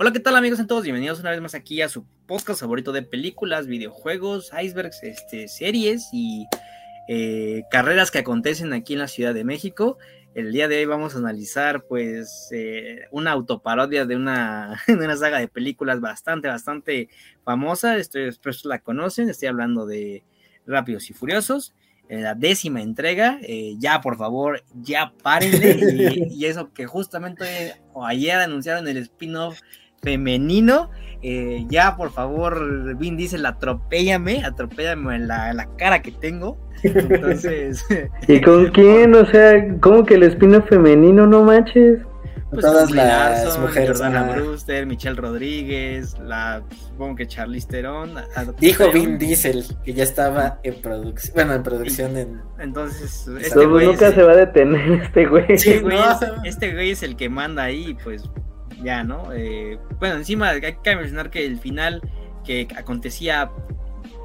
[0.00, 0.64] Hola, ¿qué tal amigos?
[0.68, 5.48] todos bienvenidos una vez más aquí a su podcast favorito de películas, videojuegos, icebergs, este,
[5.48, 6.46] series y
[7.08, 9.98] eh, carreras que acontecen aquí en la Ciudad de México.
[10.36, 15.16] El día de hoy vamos a analizar pues eh, una autoparodia de una, de una
[15.16, 17.08] saga de películas bastante, bastante
[17.42, 17.96] famosa.
[17.96, 20.22] Estoy, espero la conocen, estoy hablando de
[20.64, 21.74] Rápidos y Furiosos
[22.08, 23.38] la décima entrega.
[23.42, 26.28] Eh, ya, por favor, ya párenle.
[26.30, 29.60] y, eso que justamente ayer anunciaron el spin-off
[30.02, 30.90] femenino.
[31.22, 36.56] Eh, ya, por favor, Vin dice, atropéllame, atropéllame en la, la cara que tengo.
[36.82, 37.84] Entonces.
[38.28, 39.14] ¿Y con quién?
[39.14, 41.26] O sea, ¿cómo que el spin-off femenino?
[41.26, 42.00] No manches.
[42.50, 43.90] Pues todas las mujeres.
[43.90, 48.14] Jordana Brewster, Michelle Rodríguez, la supongo que Charlize Theron.
[48.58, 53.88] Dijo Vin Diesel que ya estaba en producción, bueno, en producción en Entonces, este güey
[53.88, 55.44] nunca se va a detener este güey.
[55.50, 58.24] Este güey, es, este güey es el que manda ahí, pues
[58.82, 59.32] ya, ¿no?
[59.32, 62.02] Eh, bueno, encima hay que mencionar que el final
[62.44, 63.50] que acontecía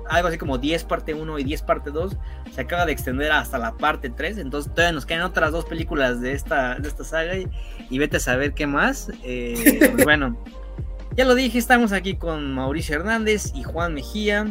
[0.10, 2.18] algo así como 10 parte 1 y 10 parte 2,
[2.52, 6.22] se acaba de extender hasta la parte 3, entonces todavía nos quedan otras dos películas
[6.22, 9.12] de esta, de esta saga y, vete a saber qué más.
[9.24, 10.38] Eh, pues bueno,
[11.16, 14.48] ya lo dije, estamos aquí con Mauricio Hernández y Juan Mejía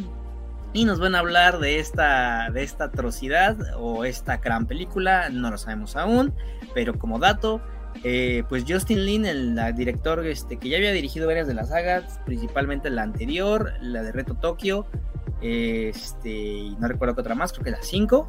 [0.73, 5.50] y nos van a hablar de esta, de esta atrocidad o esta gran película, no
[5.50, 6.34] lo sabemos aún,
[6.75, 7.61] pero como dato,
[8.05, 12.21] eh, pues Justin Lin, el director este, que ya había dirigido varias de las sagas,
[12.25, 14.87] principalmente la anterior, la de Reto Tokio,
[15.43, 18.29] y no recuerdo qué otra más, creo que la 5.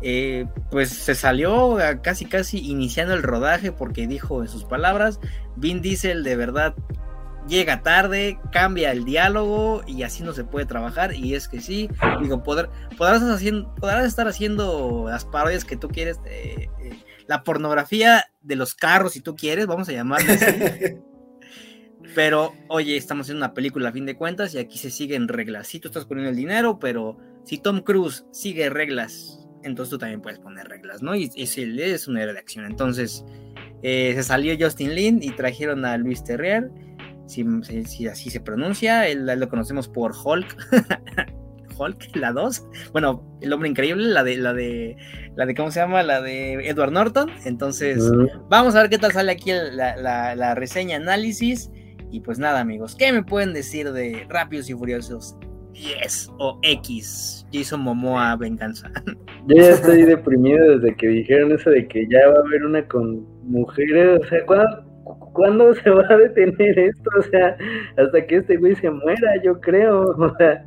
[0.00, 5.18] Eh, pues se salió casi casi iniciando el rodaje porque dijo en sus palabras,
[5.56, 6.74] Vin Diesel de verdad
[7.48, 11.88] llega tarde, cambia el diálogo y así no se puede trabajar y es que sí,
[12.20, 13.22] digo, poder, podrás,
[13.80, 19.12] podrás estar haciendo las parodias que tú quieres, eh, eh, la pornografía de los carros
[19.12, 20.46] si tú quieres, vamos a llamarle así.
[22.14, 25.68] Pero, oye, estamos haciendo una película a fin de cuentas y aquí se siguen reglas.
[25.68, 30.22] Sí, tú estás poniendo el dinero, pero si Tom Cruise sigue reglas, entonces tú también
[30.22, 31.14] puedes poner reglas, ¿no?
[31.14, 32.64] Y es, es una de acción.
[32.64, 33.24] Entonces,
[33.82, 36.70] eh, se salió Justin Lin y trajeron a Luis Terrier,
[37.26, 37.44] si,
[38.06, 39.06] así se pronuncia.
[39.06, 40.56] Él, lo conocemos por Hulk.
[41.78, 42.66] Hulk, la 2.
[42.92, 44.96] Bueno, el hombre increíble, la de, la de,
[45.36, 46.02] la de, ¿cómo se llama?
[46.02, 47.30] La de Edward Norton.
[47.44, 48.10] Entonces,
[48.48, 51.70] vamos a ver qué tal sale aquí la, la reseña, análisis.
[52.10, 55.36] Y pues nada, amigos, ¿qué me pueden decir de Rápidos y Furiosos
[55.72, 57.46] 10 o X?
[57.52, 58.90] Jason Momoa Venganza.
[59.46, 62.86] Yo ya estoy deprimido desde que dijeron eso de que ya va a haber una
[62.88, 64.20] con mujeres.
[64.22, 64.44] O sea,
[65.32, 67.10] ¿cuándo, se va a detener esto?
[67.18, 67.56] O sea,
[67.96, 70.14] hasta que este güey se muera, yo creo.
[70.18, 70.64] O sea,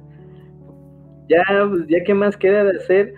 [1.32, 1.44] ya,
[1.88, 3.14] ya qué más queda de hacer.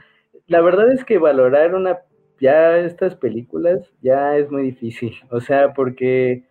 [0.48, 2.00] La verdad es que valorar una
[2.40, 5.14] ya estas películas ya es muy difícil.
[5.32, 6.44] O sea, porque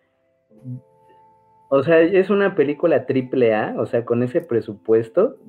[1.75, 5.39] o sea, es una película triple A, o sea, con ese presupuesto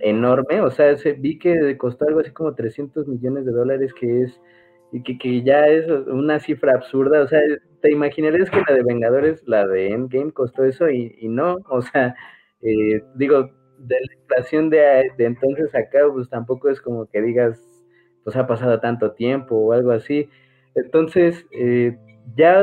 [0.00, 4.22] enorme, o sea, se, vi que costó algo así como 300 millones de dólares, que
[4.22, 4.40] es,
[5.04, 7.40] que, que, ya es una cifra absurda, o sea,
[7.82, 11.82] te imaginarías que la de Vengadores, la de Endgame, costó eso y, y no, o
[11.82, 12.16] sea,
[12.60, 13.50] eh, digo,
[13.86, 17.60] de la inflación de, de entonces acá, pues tampoco es como que digas,
[18.24, 20.28] pues ha pasado tanto tiempo o algo así.
[20.74, 21.96] Entonces, eh,
[22.36, 22.62] ya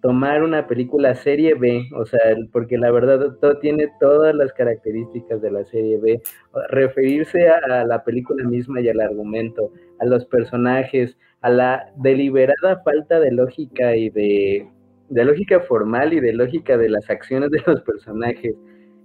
[0.00, 2.20] tomar una película serie B, o sea,
[2.52, 6.22] porque la verdad todo tiene todas las características de la serie B,
[6.68, 13.18] referirse a, la película misma y al argumento, a los personajes, a la deliberada falta
[13.20, 14.68] de lógica y de,
[15.10, 18.54] lógica formal y de lógica de las acciones de los personajes.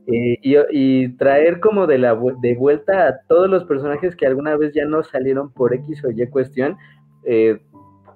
[0.07, 0.37] Eh,
[0.71, 4.85] y, traer como de, la, de vuelta a todos los personajes que alguna vez ya
[4.85, 6.77] no salieron por X o Y cuestión,
[7.23, 7.59] eh,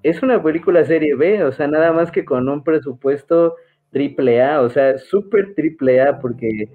[0.04, 3.56] es una película serie B, o sea, nada más que con un presupuesto
[3.92, 6.70] triple A, o sea, súper triple A, porque,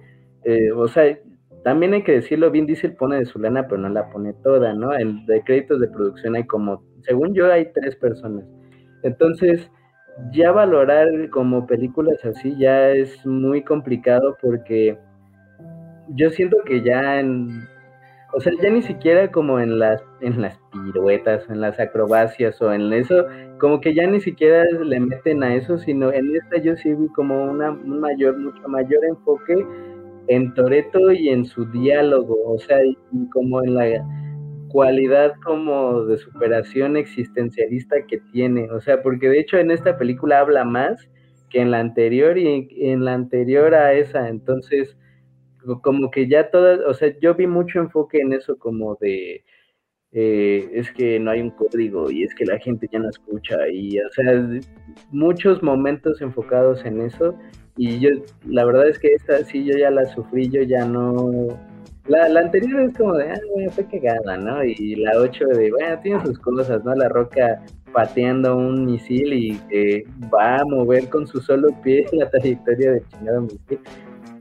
[0.45, 1.17] eh, o sea,
[1.63, 4.75] también hay que decirlo, Vin Diesel pone de su lana, pero no la pone toda,
[4.75, 4.95] ¿no?
[4.95, 8.45] En de créditos de producción hay como, según yo, hay tres personas.
[9.03, 9.71] Entonces,
[10.31, 14.97] ya valorar como películas así ya es muy complicado porque
[16.09, 17.67] yo siento que ya en,
[18.33, 22.73] o sea, ya ni siquiera como en las, en las piruetas, en las acrobacias o
[22.73, 23.27] en eso,
[23.59, 27.09] como que ya ni siquiera le meten a eso, sino en esta yo sí vi
[27.09, 29.67] como una, un mayor, mucho mayor enfoque
[30.29, 32.97] en Toreto y en su diálogo, o sea, y
[33.33, 33.87] como en la
[34.75, 40.41] cualidad como de superación existencialista que tiene, o sea, porque de hecho en esta película
[40.41, 41.09] habla más
[41.49, 44.97] que en la anterior y en la anterior a esa, entonces
[45.81, 49.45] como que ya todas, o sea, yo vi mucho enfoque en eso como de,
[50.11, 53.69] eh, es que no hay un código y es que la gente ya no escucha
[53.69, 54.45] y, o sea,
[55.13, 57.39] muchos momentos enfocados en eso.
[57.77, 58.11] Y yo,
[58.45, 61.49] la verdad es que esta sí yo ya la sufrí, yo ya no...
[62.07, 64.63] La, la anterior es como de, ah, bueno, fue cagada, ¿no?
[64.63, 66.95] Y la 8 de, bueno, tiene sus cosas, ¿no?
[66.95, 67.63] La roca
[67.93, 73.03] pateando un misil y que va a mover con su solo pie la trayectoria de
[73.09, 73.81] chingado misil.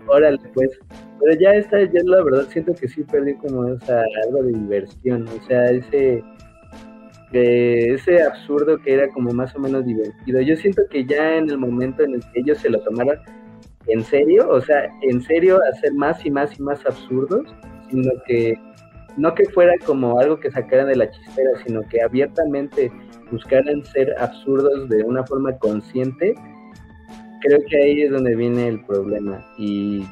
[0.07, 0.77] Órale, pues.
[1.19, 5.25] Pero ya esta, ya la verdad siento que sí perdí como esa, algo de diversión,
[5.27, 6.21] o sea, ese
[7.33, 10.41] ese absurdo que era como más o menos divertido.
[10.41, 13.17] Yo siento que ya en el momento en el que ellos se lo tomaron
[13.87, 17.53] en serio, o sea, en serio hacer más y más y más absurdos,
[17.89, 18.57] sino que
[19.17, 22.91] no que fuera como algo que sacaran de la chistera, sino que abiertamente
[23.31, 26.33] buscaran ser absurdos de una forma consciente,
[27.41, 29.45] creo que ahí es donde viene el problema.
[29.57, 30.05] Y,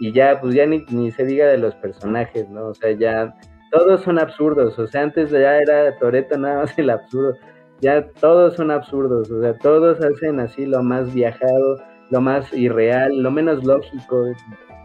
[0.00, 2.68] y ya, pues ya ni, ni se diga de los personajes, ¿no?
[2.68, 3.34] O sea, ya
[3.70, 7.34] todos son absurdos, o sea, antes ya era Toreto nada más el absurdo,
[7.80, 11.76] ya todos son absurdos, o sea, todos hacen así lo más viajado,
[12.10, 14.26] lo más irreal, lo menos lógico.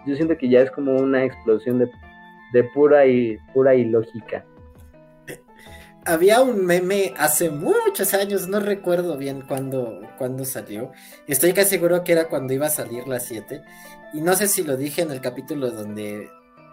[0.05, 1.91] Yo siento que ya es como una explosión de,
[2.53, 4.45] de pura y pura ilógica.
[6.03, 10.91] Había un meme hace muchos años, no recuerdo bien cuándo, cuándo salió.
[11.27, 13.61] Estoy casi seguro que era cuando iba a salir la 7.
[14.13, 16.27] Y no sé si lo dije en el capítulo donde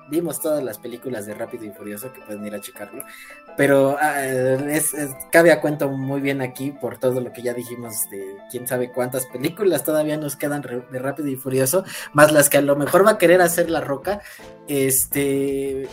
[0.08, 3.04] vimos todas las películas de Rápido y Furioso, que pueden ir a checarlo,
[3.56, 4.94] pero ah, es,
[5.30, 8.90] cabe a cuento muy bien aquí por todo lo que ya dijimos de quién sabe
[8.92, 13.06] cuántas películas todavía nos quedan de Rápido y Furioso, más las que a lo mejor
[13.06, 14.20] va a querer hacer La Roca,
[14.66, 15.88] este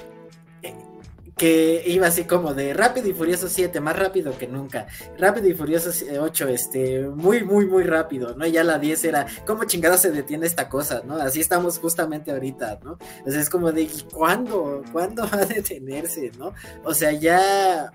[1.37, 4.87] que iba así como de Rápido y Furioso 7, más rápido que nunca.
[5.17, 8.45] Rápido y Furioso 8, este, muy, muy, muy rápido, ¿no?
[8.45, 11.15] Y ya la 10 era, ¿cómo chingada se detiene esta cosa, ¿no?
[11.15, 12.97] Así estamos justamente ahorita, ¿no?
[13.25, 14.83] O sea, es como de, ¿cuándo?
[14.91, 16.53] ¿Cuándo va a detenerse, ¿no?
[16.83, 17.91] O sea, ya...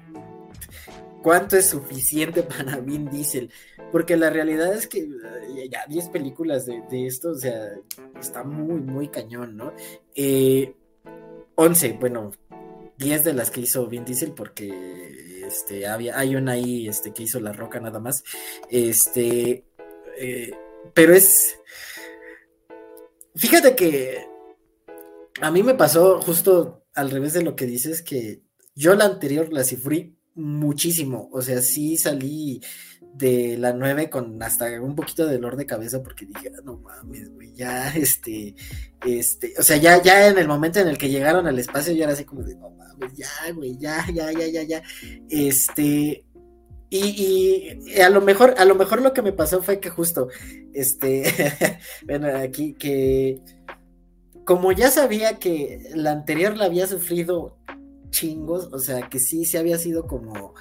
[1.22, 3.50] ¿Cuánto es suficiente para Vin Diesel?
[3.92, 5.06] Porque la realidad es que
[5.70, 7.72] ya 10 películas de, de, esto, o sea,
[8.18, 9.74] está muy, muy cañón, ¿no?
[10.14, 10.74] Eh,
[11.56, 12.30] 11, bueno,
[13.00, 17.24] 10 de las que hizo Vin Diesel porque este había hay una ahí este que
[17.24, 18.22] hizo La Roca nada más.
[18.70, 19.64] Este
[20.18, 20.52] eh,
[20.94, 21.58] pero es
[23.34, 24.26] fíjate que
[25.40, 28.42] a mí me pasó justo al revés de lo que dices que
[28.74, 32.60] yo la anterior la sufrí muchísimo, o sea, sí salí
[33.14, 36.78] de la 9 con hasta un poquito de dolor de cabeza porque dije, ah, no
[36.78, 38.54] mames, güey, ya, este,
[39.06, 42.04] este, o sea, ya, ya en el momento en el que llegaron al espacio, ya
[42.04, 44.82] era así como de, no mames, ya, güey, ya, ya, ya, ya, ya,
[45.28, 46.24] este,
[46.90, 50.28] y, a lo mejor, a lo mejor lo que me pasó fue que justo,
[50.72, 51.24] este,
[52.06, 53.40] bueno, aquí, que
[54.44, 57.56] como ya sabía que la anterior la había sufrido
[58.10, 60.54] chingos, o sea, que sí, sí había sido como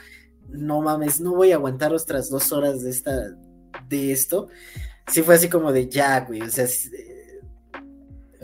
[0.51, 3.35] no mames, no voy a aguantar otras dos horas de esta,
[3.87, 4.47] de esto.
[5.07, 7.41] Sí fue así como de ya, güey, o sea, eh,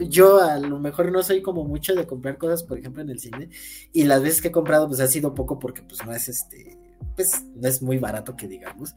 [0.07, 3.19] yo a lo mejor no soy como mucho de comprar cosas, por ejemplo, en el
[3.19, 3.49] cine,
[3.93, 6.77] y las veces que he comprado, pues ha sido poco porque pues no es este,
[7.15, 8.95] pues no es muy barato que digamos,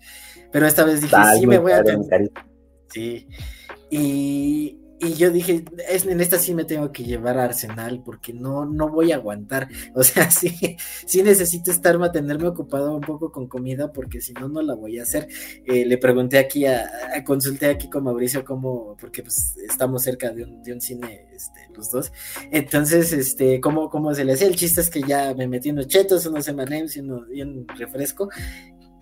[0.51, 1.83] pero esta vez dije, sí me voy a...
[2.91, 3.29] Sí,
[3.91, 8.65] y, y yo dije, en esta sí me tengo que llevar a Arsenal porque no,
[8.65, 9.69] no voy a aguantar.
[9.95, 14.49] O sea, sí, sí necesito estar, mantenerme ocupado un poco con comida porque si no,
[14.49, 15.29] no la voy a hacer.
[15.65, 16.89] Eh, le pregunté aquí, a,
[17.25, 21.69] consulté aquí con Mauricio cómo, porque pues estamos cerca de un, de un cine, este,
[21.75, 22.13] los dos.
[22.53, 24.47] Entonces, este, cómo, cómo se le hacía.
[24.47, 28.29] El chiste es que ya me metí unos chetos, unos M&M's y un refresco.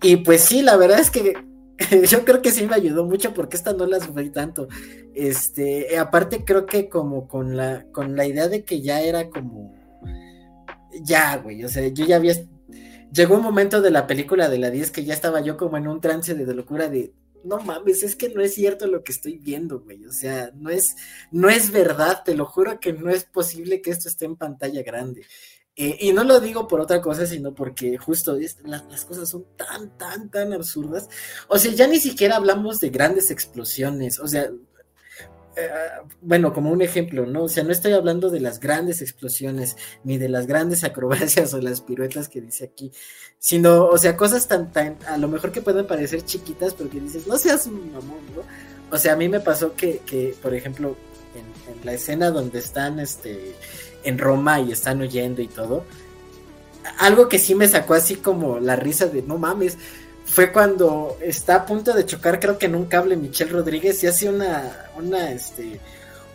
[0.01, 1.33] Y pues sí, la verdad es que
[2.09, 4.67] yo creo que sí me ayudó mucho porque esta no la sufrí tanto.
[5.13, 9.29] Este, eh, aparte creo que como con la, con la idea de que ya era
[9.29, 9.75] como,
[11.01, 12.35] ya, güey, o sea, yo ya había,
[13.11, 15.87] llegó un momento de la película de la 10 que ya estaba yo como en
[15.87, 19.37] un trance de, locura de, no mames, es que no es cierto lo que estoy
[19.37, 20.95] viendo, güey, o sea, no es,
[21.31, 24.81] no es verdad, te lo juro que no es posible que esto esté en pantalla
[24.83, 25.25] grande.
[25.79, 29.95] Eh, y no lo digo por otra cosa, sino porque justo las cosas son tan,
[29.95, 31.07] tan, tan absurdas.
[31.47, 34.19] O sea, ya ni siquiera hablamos de grandes explosiones.
[34.19, 34.49] O sea,
[35.55, 35.69] eh,
[36.21, 37.43] bueno, como un ejemplo, ¿no?
[37.43, 41.61] O sea, no estoy hablando de las grandes explosiones, ni de las grandes acrobacias o
[41.61, 42.91] las piruetas que dice aquí,
[43.37, 46.99] sino, o sea, cosas tan, tan, a lo mejor que pueden parecer chiquitas, pero que
[46.99, 48.41] dices, no seas un mamón, ¿no?
[48.89, 50.95] O sea, a mí me pasó que, que por ejemplo,
[51.35, 53.53] en la escena donde están, este,
[54.07, 55.83] en Roma y están huyendo y todo.
[56.99, 59.77] Algo que sí me sacó así como la risa de no mames,
[60.25, 64.07] fue cuando está a punto de chocar, creo que en un cable Michelle Rodríguez y
[64.07, 65.79] hace una, una, este,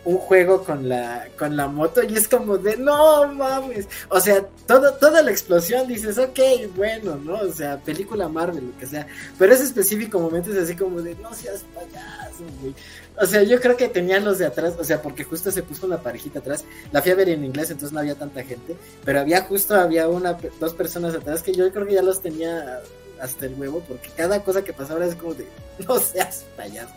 [0.05, 3.87] un juego con la, con la moto y es como de no mames.
[4.09, 6.39] O sea, todo, toda la explosión dices, ok,
[6.75, 7.35] bueno, ¿no?
[7.35, 9.07] O sea, película Marvel, lo que sea.
[9.39, 12.73] Pero ese específico momento es así como de no seas payaso, güey.
[13.21, 15.85] O sea, yo creo que tenían los de atrás, o sea, porque justo se puso
[15.85, 16.65] una parejita atrás.
[16.91, 18.75] La fui a ver en inglés, entonces no había tanta gente.
[19.05, 22.81] Pero había justo, había una, dos personas atrás que yo creo que ya los tenía
[23.21, 25.47] hasta el huevo, porque cada cosa que pasaba es como de
[25.87, 26.93] no seas payaso.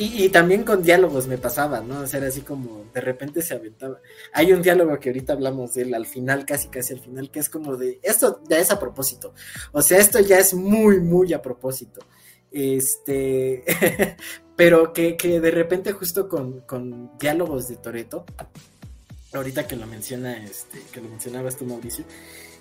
[0.00, 2.02] Y, también con diálogos me pasaba, ¿no?
[2.02, 4.00] O sea, era así como de repente se aventaba.
[4.32, 7.40] Hay un diálogo que ahorita hablamos de él al final, casi casi al final, que
[7.40, 9.34] es como de, esto ya es a propósito.
[9.72, 12.00] O sea, esto ya es muy, muy a propósito.
[12.52, 13.64] Este,
[14.56, 18.24] pero que, que, de repente justo con, con diálogos de Toreto,
[19.32, 22.04] ahorita que lo menciona, este, que lo mencionabas tú, Mauricio,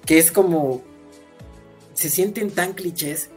[0.08, 0.82] que es como,
[1.94, 3.30] se sienten tan clichés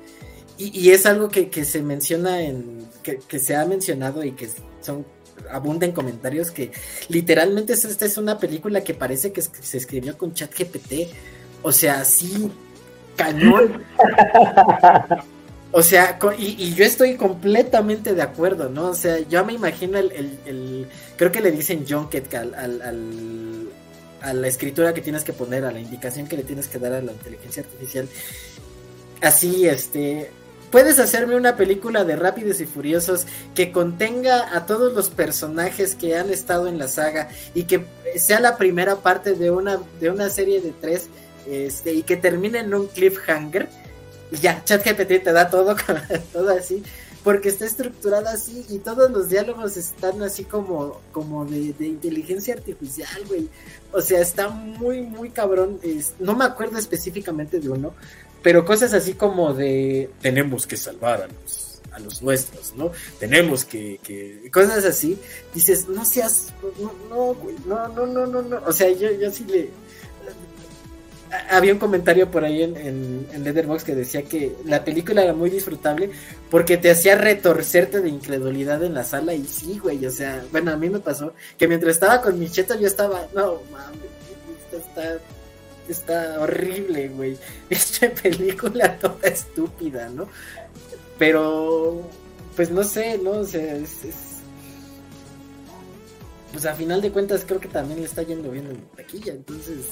[0.60, 2.86] y, es algo que, se menciona en.
[3.02, 4.48] Que, se ha mencionado y que
[4.80, 5.06] son
[5.50, 6.70] abunda en comentarios que
[7.08, 11.08] literalmente esta es una película que parece que se escribió con chat GPT.
[11.62, 12.50] O sea, así,
[13.16, 13.82] cañón.
[15.72, 18.88] O sea, y, yo estoy completamente de acuerdo, ¿no?
[18.88, 23.68] O sea, yo me imagino el, creo que le dicen John al, al,
[24.20, 26.92] a la escritura que tienes que poner, a la indicación que le tienes que dar
[26.92, 28.08] a la inteligencia artificial.
[29.20, 30.30] Así, este,
[30.70, 36.16] puedes hacerme una película de Rápidos y Furiosos que contenga a todos los personajes que
[36.16, 37.84] han estado en la saga y que
[38.16, 41.08] sea la primera parte de una, de una serie de tres
[41.48, 43.68] este, y que termine en un cliffhanger.
[44.30, 45.74] Y ya, ChatGPT te da todo,
[46.32, 46.82] todo así,
[47.24, 53.24] porque está estructurada así y todos los diálogos están así como, como de, inteligencia artificial,
[53.26, 53.48] güey.
[53.92, 55.80] O sea, está muy, muy cabrón.
[56.20, 57.92] no me acuerdo específicamente de uno,
[58.42, 62.92] pero cosas así como de tenemos que salvar a los, a los nuestros, ¿no?
[63.18, 65.18] Tenemos que, que, cosas así,
[65.54, 69.30] dices, no seas, no, no, güey, no, no, no, no, no, o sea, yo, yo
[69.30, 69.70] sí le,
[71.50, 75.32] había un comentario por ahí en, en, en, Letterboxd que decía que la película era
[75.32, 76.10] muy disfrutable
[76.50, 80.72] porque te hacía retorcerte de incredulidad en la sala y sí, güey, o sea, bueno,
[80.72, 84.10] a mí me pasó que mientras estaba con mi cheto yo estaba, no, mames,
[84.72, 85.18] está
[85.92, 87.36] está horrible, güey.
[87.70, 90.28] Esta película toda estúpida, ¿no?
[91.18, 92.02] Pero,
[92.56, 93.32] pues no sé, ¿no?
[93.32, 94.00] O sea, es,
[96.52, 99.86] Pues a final de cuentas creo que también le está yendo bien en taquilla, entonces,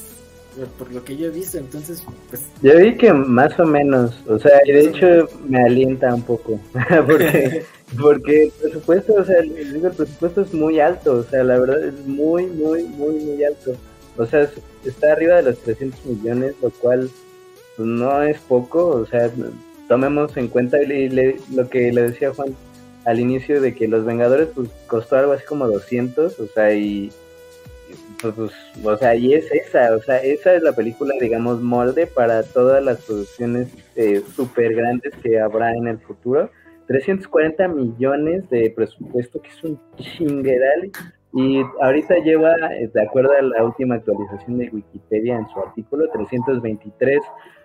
[0.79, 2.43] por lo que yo he visto, entonces, pues...
[2.63, 6.59] Yo vi que más o menos, o sea, y de hecho me alienta un poco,
[7.07, 7.65] porque...
[7.99, 11.83] Porque el presupuesto, o sea, el, el presupuesto es muy alto, o sea, la verdad
[11.85, 13.75] es muy, muy, muy, muy alto.
[14.19, 14.51] O sea,
[14.85, 17.09] está arriba de los 300 millones, lo cual
[17.77, 18.89] pues, no es poco.
[18.89, 19.31] O sea,
[19.89, 22.55] tomemos en cuenta lo que le decía Juan
[23.05, 27.11] al inicio de que Los Vengadores pues costó algo así como 200, o sea, y
[28.21, 28.53] pues, pues,
[28.85, 32.83] o sea, y es esa, o sea, esa es la película, digamos, molde para todas
[32.83, 36.51] las producciones eh, súper grandes que habrá en el futuro.
[36.87, 40.91] 340 millones de presupuesto, que es un chingueral,
[41.39, 46.09] y ahorita lleva, eh, de acuerdo a la última actualización de Wikipedia en su artículo,
[46.13, 47.21] 323.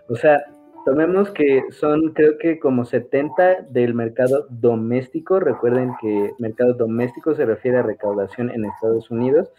[0.09, 0.43] O sea,
[0.85, 5.39] tomemos que son creo que como 70 del mercado doméstico.
[5.39, 9.51] Recuerden que mercado doméstico se refiere a recaudación en Estados Unidos.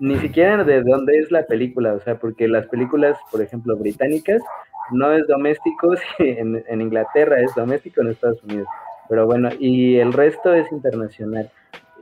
[0.00, 4.42] Ni siquiera de dónde es la película, o sea, porque las películas, por ejemplo, británicas,
[4.90, 8.68] no es doméstico, en, en Inglaterra es doméstico en Estados Unidos.
[9.08, 11.50] Pero bueno, y el resto es internacional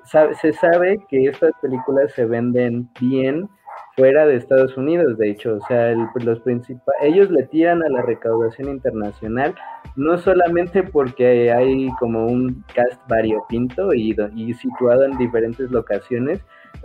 [0.04, 3.48] se sabe que estas películas se venden bien
[3.96, 8.02] fuera de Estados Unidos, de hecho, o sea, los principales, ellos le tiran a la
[8.02, 9.54] recaudación internacional,
[9.96, 16.40] no solamente porque hay como un cast variopinto y, y situado en diferentes locaciones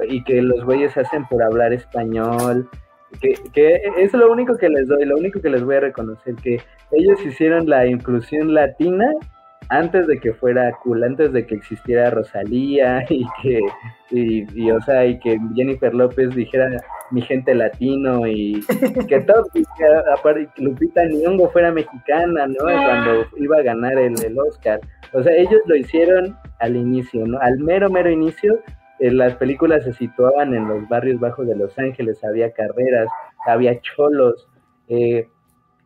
[0.07, 2.69] y que los güeyes hacen por hablar español,
[3.21, 6.35] que, que, es lo único que les doy, lo único que les voy a reconocer,
[6.35, 6.61] que
[6.91, 9.11] ellos hicieron la inclusión latina
[9.69, 13.59] antes de que fuera cool, antes de que existiera Rosalía y que,
[14.11, 16.69] y, o sea, y que Jennifer López dijera
[17.11, 18.61] mi gente latino y
[19.07, 19.63] que todo, que,
[20.13, 22.63] aparte Lupita Nyong'o fuera mexicana, ¿no?
[22.63, 24.79] Cuando iba a ganar el, Oscar.
[25.13, 27.39] O sea, ellos lo hicieron al inicio, ¿no?
[27.39, 28.59] Al mero, mero inicio,
[28.99, 33.07] eh, las películas se situaban en los barrios bajos de Los Ángeles, había carreras,
[33.45, 34.47] había cholos,
[34.87, 35.27] eh,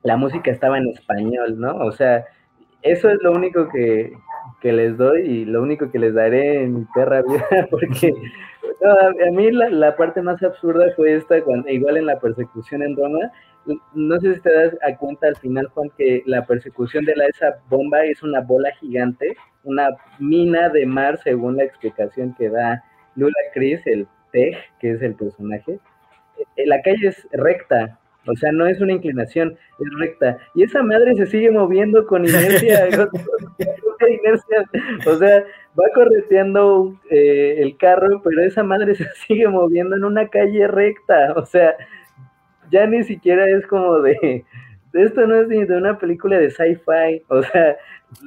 [0.03, 1.77] la música estaba en español, ¿no?
[1.77, 2.25] O sea,
[2.83, 4.13] eso es lo único que,
[4.61, 8.13] les doy y lo único que les daré en mi perra vida, porque
[8.83, 13.31] a mí la, parte más absurda fue esta, cuando, igual en la persecución en Roma,
[13.93, 17.55] no sé si te das cuenta al final, Juan, que la persecución de la, esa
[17.69, 22.83] bomba es una bola gigante, una mina de mar, según la explicación que da
[23.15, 25.79] Lula Chris, el Tej, que es el personaje,
[26.55, 30.37] eh, la calle es recta, o sea, no es una inclinación, es recta.
[30.55, 32.87] Y esa madre se sigue moviendo con inercia,
[34.09, 34.69] inercia.
[35.07, 35.43] O sea,
[35.79, 41.33] va correteando eh, el carro, pero esa madre se sigue moviendo en una calle recta,
[41.35, 41.75] o sea,
[42.71, 44.45] ya ni siquiera es como de,
[44.93, 47.77] esto no es ni de una película de sci-fi, o sea,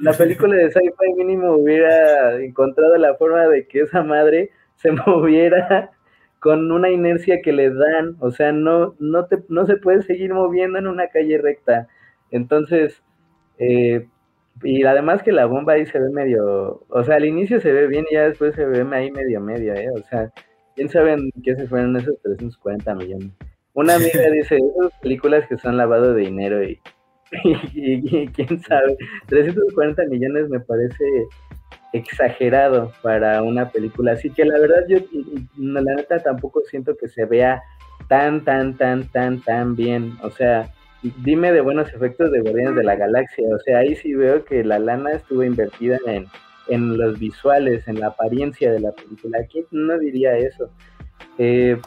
[0.01, 5.91] la película de sci-fi mínimo hubiera encontrado la forma de que esa madre se moviera
[6.47, 10.33] con una inercia que le dan, o sea, no, no, te, no se puede seguir
[10.33, 11.89] moviendo en una calle recta.
[12.31, 13.03] Entonces,
[13.59, 14.07] eh,
[14.63, 17.87] y además que la bomba ahí se ve medio, o sea, al inicio se ve
[17.87, 19.89] bien y ya después se ve ahí medio medio, ¿eh?
[19.93, 20.31] O sea,
[20.73, 23.31] ¿quién sabe en qué se fueron esos 340 millones?
[23.73, 26.79] Una amiga dice, esas películas que son lavado de dinero y,
[27.73, 31.03] y quién sabe, 340 millones me parece
[31.93, 34.13] exagerado para una película.
[34.13, 34.97] Así que la verdad yo,
[35.57, 37.61] la neta tampoco siento que se vea
[38.07, 40.13] tan, tan, tan, tan, tan bien.
[40.21, 40.69] O sea,
[41.23, 43.47] dime de buenos efectos de Guardianes de la Galaxia.
[43.53, 46.27] O sea, ahí sí veo que la lana estuvo invertida en,
[46.67, 49.39] en los visuales, en la apariencia de la película.
[49.39, 50.69] Aquí no diría eso.
[51.37, 51.79] Eh,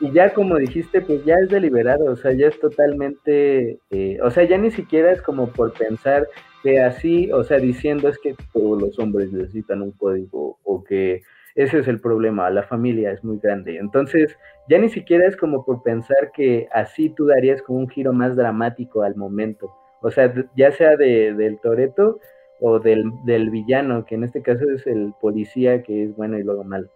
[0.00, 4.32] y ya como dijiste, pues ya es deliberado, o sea, ya es totalmente, eh, o
[4.32, 6.26] sea, ya ni siquiera es como por pensar
[6.62, 11.22] que así, o sea, diciendo es que todos los hombres necesitan un código o que
[11.54, 13.76] ese es el problema, la familia es muy grande.
[13.76, 14.38] Entonces,
[14.68, 18.36] ya ni siquiera es como por pensar que así tú darías como un giro más
[18.36, 19.74] dramático al momento.
[20.00, 22.20] O sea, ya sea de, del Toreto
[22.60, 26.42] o del, del, villano, que en este caso es el policía que es bueno y
[26.42, 26.88] luego malo.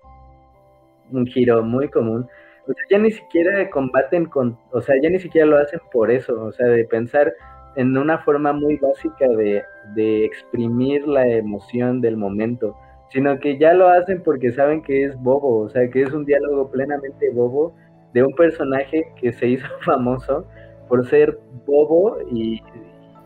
[1.11, 2.26] Un giro muy común.
[2.66, 6.11] O sea, ya ni siquiera combaten con, o sea, ya ni siquiera lo hacen por
[6.11, 7.32] eso, o sea, de pensar
[7.76, 12.76] en una forma muy básica de, exprimir la emoción del momento,
[13.11, 16.25] sino que ya lo hacen porque saben que es bobo, o sea, que es un
[16.25, 17.75] diálogo plenamente bobo
[18.12, 20.45] de un personaje que se hizo famoso
[20.88, 22.62] por ser bobo y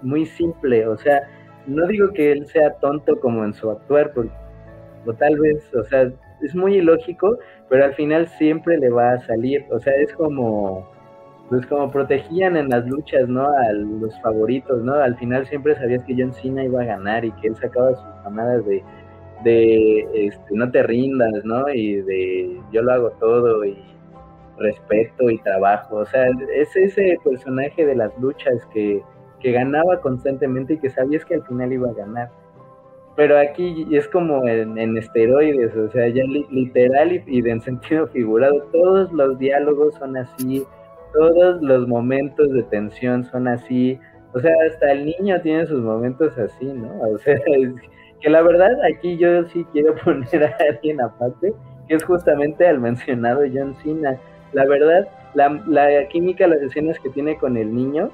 [0.02, 1.23] muy simple, o sea,
[1.66, 4.33] no digo que él sea tonto como en su actuar, porque,
[5.07, 6.11] o tal vez, o sea,
[6.42, 7.38] es muy ilógico,
[7.69, 10.90] pero al final siempre le va a salir, o sea, es como
[11.50, 13.42] pues como protegían en las luchas, ¿no?
[13.42, 14.94] A los favoritos, ¿no?
[14.94, 18.24] Al final siempre sabías que John Cena iba a ganar y que él sacaba sus
[18.24, 18.84] mamadas de,
[19.42, 21.68] de este, no te rindas, ¿no?
[21.68, 23.76] Y de yo lo hago todo y
[24.58, 25.96] respeto y trabajo.
[25.96, 29.02] O sea, es ese personaje de las luchas que,
[29.40, 32.30] que ganaba constantemente y que sabías que al final iba a ganar.
[33.16, 38.62] Pero aquí es como en, esteroides, o sea, ya literal y, y en sentido figurado,
[38.72, 40.64] todos los diálogos son así,
[41.12, 43.99] todos los momentos de tensión son así.
[44.33, 46.90] O sea, hasta el niño tiene sus momentos así, ¿no?
[47.14, 47.37] O sea,
[48.20, 51.53] que la verdad aquí yo sí quiero poner a alguien aparte,
[51.88, 54.18] que es justamente al mencionado John Cena.
[54.53, 58.11] La verdad, la, la química, las escenas que tiene con el niño,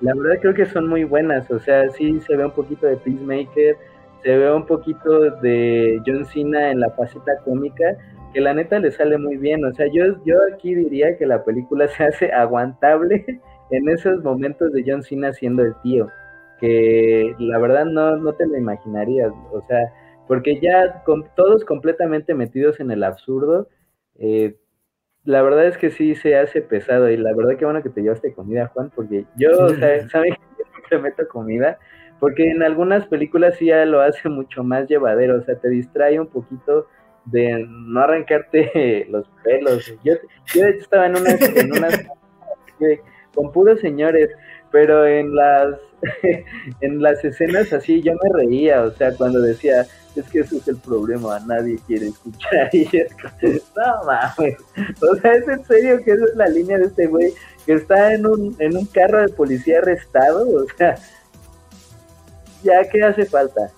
[0.00, 1.50] la verdad creo que son muy buenas.
[1.50, 3.76] O sea, sí se ve un poquito de Peacemaker,
[4.22, 7.96] se ve un poquito de John Cena en la faceta cómica,
[8.32, 9.64] que la neta le sale muy bien.
[9.64, 13.24] O sea, yo, yo aquí diría que la película se hace aguantable
[13.70, 16.08] en esos momentos de John Cena siendo el tío,
[16.58, 19.32] que la verdad no, no te lo imaginarías.
[19.52, 19.92] O sea,
[20.26, 23.68] porque ya con todos completamente metidos en el absurdo,
[24.16, 24.56] eh,
[25.24, 28.02] la verdad es que sí se hace pesado y la verdad que bueno que te
[28.02, 31.78] llevaste comida, Juan, porque yo, o sea, ¿sabes que siempre meto comida?
[32.18, 36.20] Porque en algunas películas sí ya lo hace mucho más llevadero, o sea, te distrae
[36.20, 36.86] un poquito
[37.26, 39.92] de no arrancarte los pelos.
[40.04, 40.14] Yo,
[40.54, 41.38] yo estaba en unas
[43.34, 44.30] con puros señores,
[44.70, 45.76] pero en las
[46.80, 50.68] en las escenas así yo me reía, o sea, cuando decía, es que eso es
[50.68, 53.14] el problema, nadie quiere escuchar y es
[53.76, 54.56] no mames,
[55.02, 57.32] o sea, es en serio que esa es la línea de este güey
[57.66, 60.96] que está en un, en un carro de policía arrestado, o sea,
[62.62, 63.70] ya qué hace falta.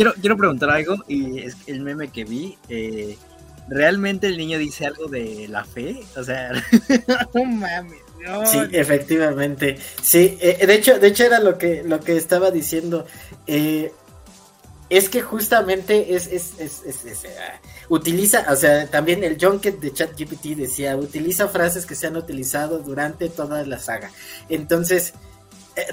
[0.00, 2.56] Quiero, quiero preguntar algo, y es el meme que vi.
[2.70, 3.18] Eh,
[3.68, 6.00] ¿Realmente el niño dice algo de la fe?
[6.16, 6.52] O sea,
[7.34, 7.98] no mames.
[8.46, 9.76] Sí, efectivamente.
[10.00, 13.04] Sí, eh, de hecho, de hecho era lo que, lo que estaba diciendo.
[13.46, 13.92] Eh,
[14.88, 17.22] es que justamente es, es, es, es
[17.90, 22.78] utiliza, o sea, también el Junket de ChatGPT decía, utiliza frases que se han utilizado
[22.78, 24.10] durante toda la saga.
[24.48, 25.12] Entonces,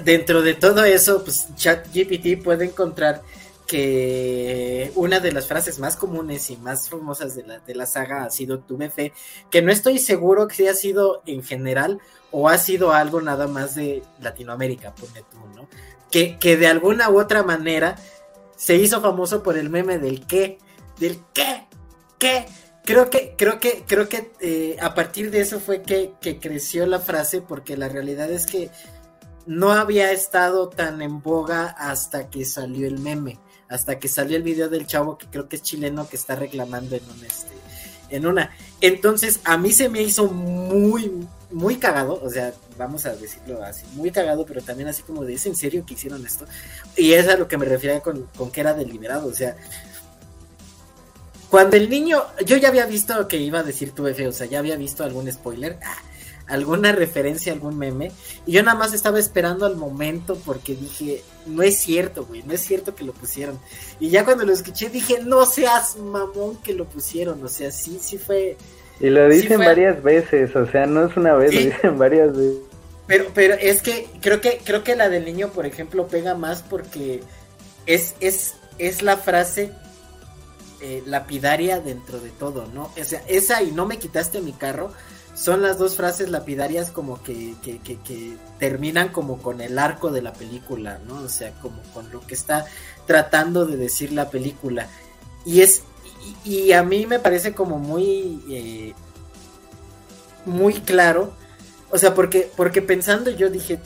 [0.02, 3.22] dentro de todo eso, pues ChatGPT puede encontrar
[3.68, 8.24] que una de las frases más comunes y más famosas de la, de la saga
[8.24, 9.12] ha sido Tuve fe,
[9.50, 12.00] que no estoy seguro que haya sido en general
[12.30, 15.68] o ha sido algo nada más de Latinoamérica, pone tú, ¿no?
[16.10, 17.96] Que, que de alguna u otra manera
[18.56, 20.58] se hizo famoso por el meme del qué,
[20.98, 21.66] del qué,
[22.18, 22.46] ¿qué?
[22.86, 26.86] Creo que, creo que, creo que eh, a partir de eso fue que, que creció
[26.86, 28.70] la frase, porque la realidad es que
[29.44, 34.42] no había estado tan en boga hasta que salió el meme, hasta que salió el
[34.42, 38.50] video del chavo que creo que es chileno que está reclamando en un este, una.
[38.80, 41.12] Entonces, a mí se me hizo muy,
[41.50, 45.34] muy cagado, o sea, vamos a decirlo así, muy cagado, pero también así como de,
[45.34, 46.46] ¿es en serio que hicieron esto?
[46.96, 49.56] Y es a lo que me refería con, con que era deliberado, o sea,
[51.50, 54.46] cuando el niño, yo ya había visto que iba a decir tu F, o sea,
[54.46, 55.96] ya había visto algún spoiler, ah,
[56.48, 58.10] alguna referencia, algún meme,
[58.46, 62.54] y yo nada más estaba esperando al momento porque dije, no es cierto, güey, no
[62.54, 63.58] es cierto que lo pusieron.
[64.00, 67.98] Y ya cuando lo escuché dije, no seas mamón que lo pusieron, o sea, sí,
[68.00, 68.56] sí fue...
[69.00, 72.58] Y lo dicen varias veces, o sea, no es una vez, lo dicen varias veces.
[73.06, 76.62] Pero, pero es que creo que creo que la del niño, por ejemplo, pega más
[76.62, 77.22] porque
[77.86, 79.72] es, es, es la frase
[80.80, 82.92] eh, lapidaria dentro de todo, ¿no?
[83.00, 84.92] O sea, esa y no me quitaste mi carro
[85.38, 90.20] son las dos frases lapidarias como que, que, que, terminan como con el arco de
[90.20, 91.20] la película, ¿no?
[91.22, 92.66] O sea, como con lo que está
[93.06, 94.88] tratando de decir la película.
[95.46, 95.84] Y es,
[96.44, 98.94] y, a mí me parece como muy, eh,
[100.44, 101.32] muy claro.
[101.90, 103.78] O sea, porque, porque pensando yo dije,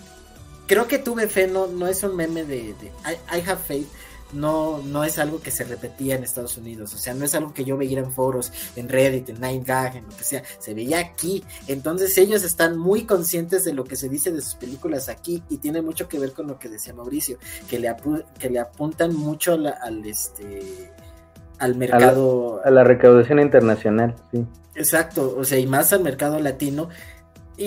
[0.67, 3.89] creo que tuve fe, no, no es un meme de, I have faith,
[4.33, 7.53] no, no es algo que se repetía en Estados Unidos, o sea, no es algo
[7.53, 10.75] que yo veía en foros, en Reddit, en Nine Gag, en lo que sea, se
[10.75, 11.45] veía aquí.
[11.69, 15.59] Entonces ellos están muy conscientes de lo que se dice de sus películas aquí y
[15.59, 17.95] tiene mucho que ver con lo que decía Mauricio, que le,
[18.39, 20.93] que le apuntan mucho al, este
[21.59, 24.45] al mercado a la recaudación internacional, sí.
[24.75, 26.89] Exacto, o sea, y más al mercado latino,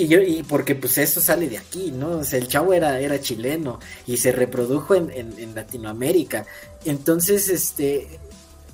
[0.03, 2.19] y yo, y porque pues eso sale de aquí, ¿no?
[2.19, 6.45] O sea, el chavo era, era chileno y se reprodujo en, en, Latinoamérica.
[6.83, 8.19] Entonces, este,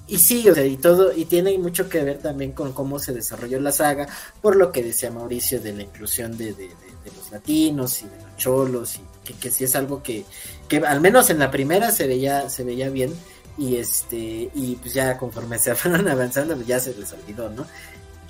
[0.08, 3.14] y sí, o sea, y todo, y tiene mucho que ver también con cómo se
[3.14, 4.08] desarrolló la saga,
[4.42, 6.70] por lo que decía Mauricio de la inclusión de, de,
[7.16, 10.24] los latinos y de los cholos, y que, que sí es algo que,
[10.68, 13.14] que al menos en la primera se veía, se veía bien,
[13.58, 17.66] y este, y pues ya conforme se fueron avanzando, pues ya se les olvidó, ¿no?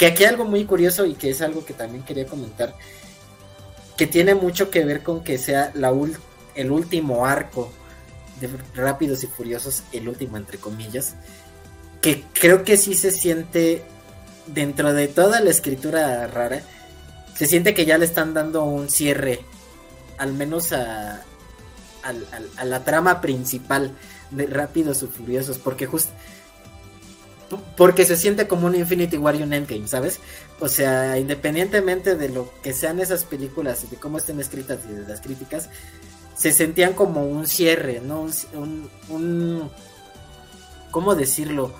[0.01, 2.73] Que aquí algo muy curioso y que es algo que también quería comentar,
[3.95, 5.71] que tiene mucho que ver con que sea
[6.55, 7.71] el último arco
[8.39, 11.13] de Rápidos y Furiosos, el último entre comillas,
[12.01, 13.83] que creo que sí se siente
[14.47, 16.63] dentro de toda la escritura rara,
[17.35, 19.45] se siente que ya le están dando un cierre,
[20.17, 21.21] al menos a,
[22.57, 23.91] a la trama principal
[24.31, 26.11] de Rápidos y Furiosos, porque justo
[27.77, 30.19] porque se siente como un Infinity War y un Endgame, ¿sabes?
[30.59, 34.93] O sea, independientemente de lo que sean esas películas y de cómo estén escritas y
[34.93, 35.69] de las críticas,
[36.35, 38.27] se sentían como un cierre, ¿no?
[38.53, 39.71] Un, un,
[40.91, 41.73] ¿cómo decirlo?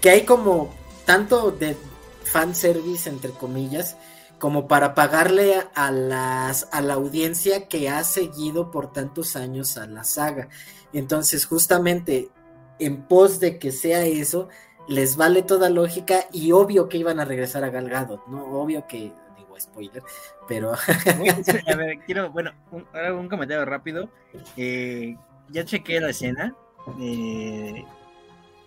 [0.00, 0.74] Que hay como
[1.04, 1.76] tanto de
[2.24, 3.96] fanservice, entre comillas,
[4.38, 9.86] como para pagarle a, las, a la audiencia que ha seguido por tantos años a
[9.86, 10.48] la saga.
[10.92, 12.28] Entonces, justamente
[12.78, 14.48] en pos de que sea eso,
[14.88, 18.44] les vale toda lógica y obvio que iban a regresar a Galgado, ¿no?
[18.60, 20.02] Obvio que, digo spoiler,
[20.48, 20.72] pero...
[21.66, 24.08] a ver, quiero, bueno, un, ahora un comentario rápido.
[24.56, 25.16] Eh,
[25.50, 26.54] ya chequé la escena.
[27.00, 27.84] Eh,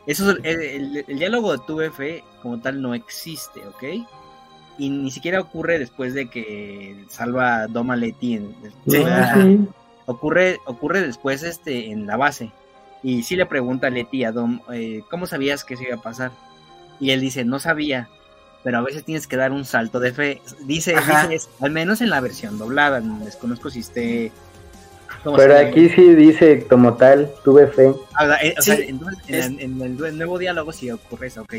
[0.08, 3.84] eso, el, diálogo de tu F como tal no existe, ¿ok?
[4.80, 8.40] Y ni siquiera ocurre después de que salva a Doma Leti.
[10.06, 12.52] ocurre, ocurre después este, en la base.
[13.08, 16.02] Y sí le pregunta a Leti a Dom, eh, ¿cómo sabías que se iba a
[16.02, 16.32] pasar?
[17.00, 18.10] Y él dice, no sabía,
[18.66, 20.42] pero a veces tienes que dar un salto de fe.
[20.66, 24.34] Dice, dice al menos en la versión doblada, desconozco si esté...
[25.38, 27.94] Pero aquí sí dice como tal, tuve fe.
[28.14, 31.54] Ah, eh, o sea, entonces, en, el nuevo diálogo sí ocurre eso, ok.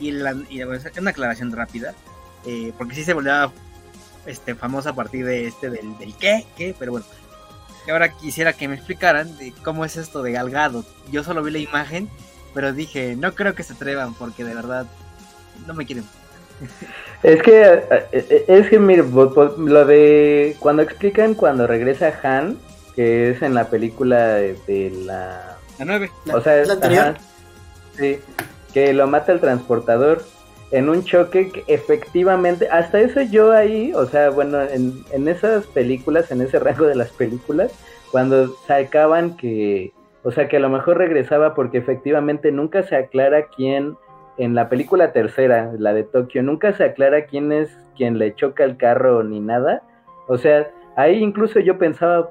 [0.00, 1.94] Y, la, y una aclaración rápida,
[2.44, 3.50] eh, porque sí se volvió
[4.26, 7.06] este, famosa a partir de este del, del qué, qué, pero bueno,
[7.88, 10.84] ahora quisiera que me explicaran de cómo es esto de Galgado.
[11.10, 12.08] Yo solo vi la imagen,
[12.54, 14.86] pero dije, no creo que se atrevan porque de verdad
[15.66, 16.04] no me quieren.
[17.22, 22.58] Es que, eh, eh, es que, mire, lo de cuando explican cuando regresa Han,
[22.94, 25.56] que es en la película de, la...
[25.78, 26.10] La 9.
[26.32, 26.64] O sea,
[27.98, 28.18] sí,
[28.72, 30.24] que lo mata el transportador
[30.70, 35.66] en un choque que efectivamente, hasta eso yo ahí, o sea, bueno, en, en esas
[35.66, 37.72] películas, en ese rango de las películas,
[38.10, 43.46] cuando sacaban que, o sea, que a lo mejor regresaba porque efectivamente nunca se aclara
[43.46, 43.96] quién,
[44.38, 48.64] en la película tercera, la de Tokio, nunca se aclara quién es quien le choca
[48.64, 49.82] el carro ni nada.
[50.28, 52.30] O sea, ahí incluso yo pensaba,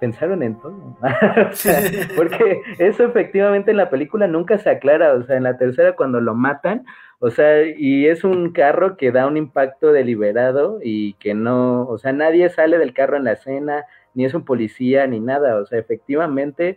[0.00, 0.96] pensaron en todo.
[2.16, 6.20] porque eso efectivamente en la película nunca se aclara, o sea, en la tercera cuando
[6.20, 6.84] lo matan,
[7.18, 11.98] o sea, y es un carro que da un impacto deliberado y que no, o
[11.98, 15.66] sea, nadie sale del carro en la escena, ni es un policía, ni nada, o
[15.66, 16.76] sea, efectivamente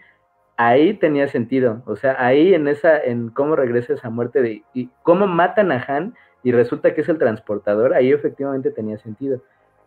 [0.58, 4.90] ahí tenía sentido, o sea, ahí en esa, en cómo regresa esa muerte de, y
[5.04, 9.42] cómo matan a Han y resulta que es el transportador, ahí efectivamente tenía sentido.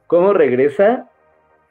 [0.07, 1.11] ¿Cómo regresa?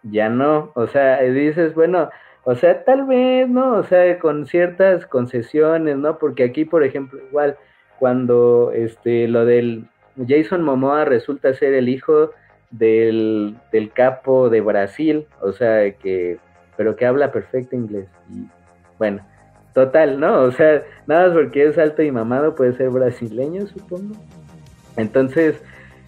[0.03, 2.09] Ya no, o sea, dices, bueno,
[2.43, 3.75] o sea, tal vez, ¿no?
[3.75, 6.17] O sea, con ciertas concesiones, ¿no?
[6.17, 7.57] Porque aquí, por ejemplo, igual,
[7.99, 9.85] cuando este, lo del
[10.27, 12.31] Jason Momoa resulta ser el hijo
[12.71, 16.39] del, del capo de Brasil, o sea, que,
[16.77, 18.07] pero que habla perfecto inglés.
[18.29, 18.47] Y
[18.97, 19.23] bueno,
[19.73, 20.41] total, ¿no?
[20.41, 24.15] O sea, nada más porque es alto y mamado puede ser brasileño, supongo.
[24.97, 25.61] Entonces,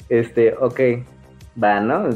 [0.10, 0.80] este, ok,
[1.62, 2.10] va, ¿no?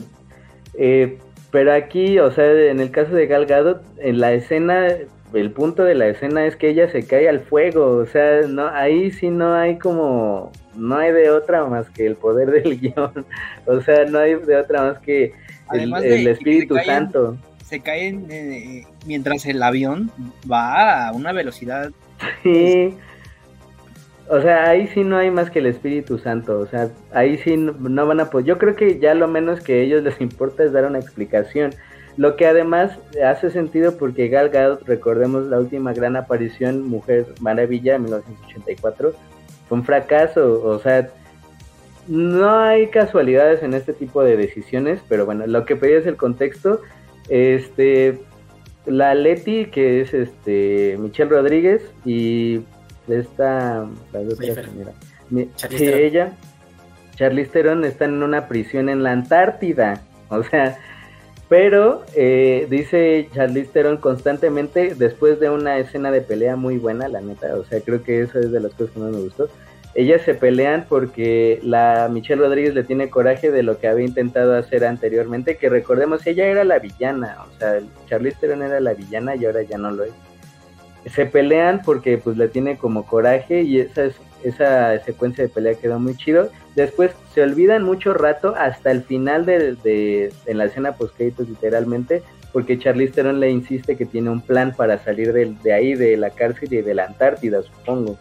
[0.73, 1.19] Eh,
[1.57, 4.89] pero aquí, o sea, en el caso de Gal Gadot, en la escena,
[5.33, 8.67] el punto de la escena es que ella se cae al fuego, o sea, no,
[8.67, 13.25] ahí sí no hay como, no hay de otra más que el poder del guion,
[13.65, 15.33] o sea, no hay de otra más que
[15.73, 17.35] el, Espíritu Santo.
[17.65, 20.11] Se caen eh, mientras el avión
[20.49, 21.89] va a una velocidad.
[22.43, 22.93] Sí.
[24.29, 26.59] O sea, ahí sí no hay más que el Espíritu Santo.
[26.59, 28.45] O sea, ahí sí no, van a poder.
[28.45, 31.71] Yo creo que ya lo menos que a ellos les importa es dar una explicación.
[32.17, 37.95] Lo que además hace sentido porque Gal Gadot, recordemos la última gran aparición, Mujer Maravilla,
[37.95, 39.13] en 1984,
[39.69, 40.63] fue un fracaso.
[40.63, 41.09] O sea,
[42.07, 46.17] no hay casualidades en este tipo de decisiones, pero bueno, lo que pedí es el
[46.17, 46.81] contexto.
[47.29, 48.19] Este,
[48.87, 52.61] la Leti, que es este Michelle Rodríguez, y
[53.07, 54.91] esta, la otra señora,
[55.71, 56.33] ella,
[57.15, 60.77] Charlize Theron está en una prisión en la Antártida, o sea,
[61.49, 67.21] pero eh, dice Charlize Theron constantemente, después de una escena de pelea muy buena, la
[67.21, 69.49] neta, o sea, creo que eso es de las cosas que más me gustó.
[69.95, 74.55] Ellas se pelean porque la Michelle Rodríguez le tiene coraje de lo que había intentado
[74.55, 79.35] hacer anteriormente, que recordemos, ella era la villana, o sea, Charlize Theron era la villana
[79.35, 80.13] y ahora ya no lo es
[81.13, 84.07] se pelean porque pues le tiene como coraje y esa,
[84.43, 86.49] esa secuencia de pelea quedó muy chido.
[86.75, 92.23] Después se olvidan mucho rato hasta el final de, de en la escena post literalmente
[92.57, 96.17] porque Charlize Theron le insiste que tiene un plan para salir de, de, ahí, de
[96.17, 98.17] la cárcel y de la Antártida, supongo.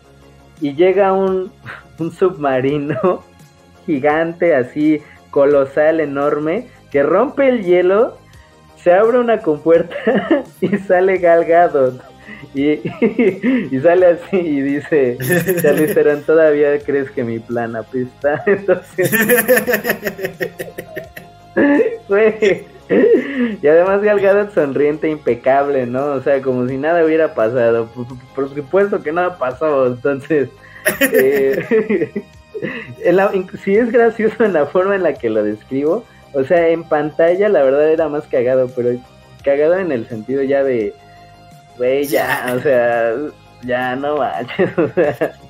[0.61, 1.51] Y llega un,
[1.99, 3.23] un submarino
[3.87, 8.19] gigante, así, colosal, enorme, que rompe el hielo,
[8.77, 9.97] se abre una compuerta
[10.61, 11.99] y sale galgado
[12.55, 12.71] y,
[13.71, 15.19] y, sale así y dice,
[15.61, 18.43] Charlie Theron, todavía crees que mi plan apesta.
[18.47, 19.11] Entonces,
[23.63, 26.07] Y además Gal Gadot sonriente impecable, ¿no?
[26.13, 27.89] O sea, como si nada hubiera pasado.
[28.35, 29.87] Por, supuesto que nada pasó.
[29.87, 30.49] Entonces,
[31.01, 32.13] eh,
[33.65, 37.49] si es gracioso en la forma en la que lo describo, o sea, en pantalla
[37.49, 38.91] la verdad era más cagado, pero
[39.43, 40.95] cagado en el sentido ya de
[41.79, 43.15] Güey, ya, o sea,
[43.63, 44.71] ya no manches,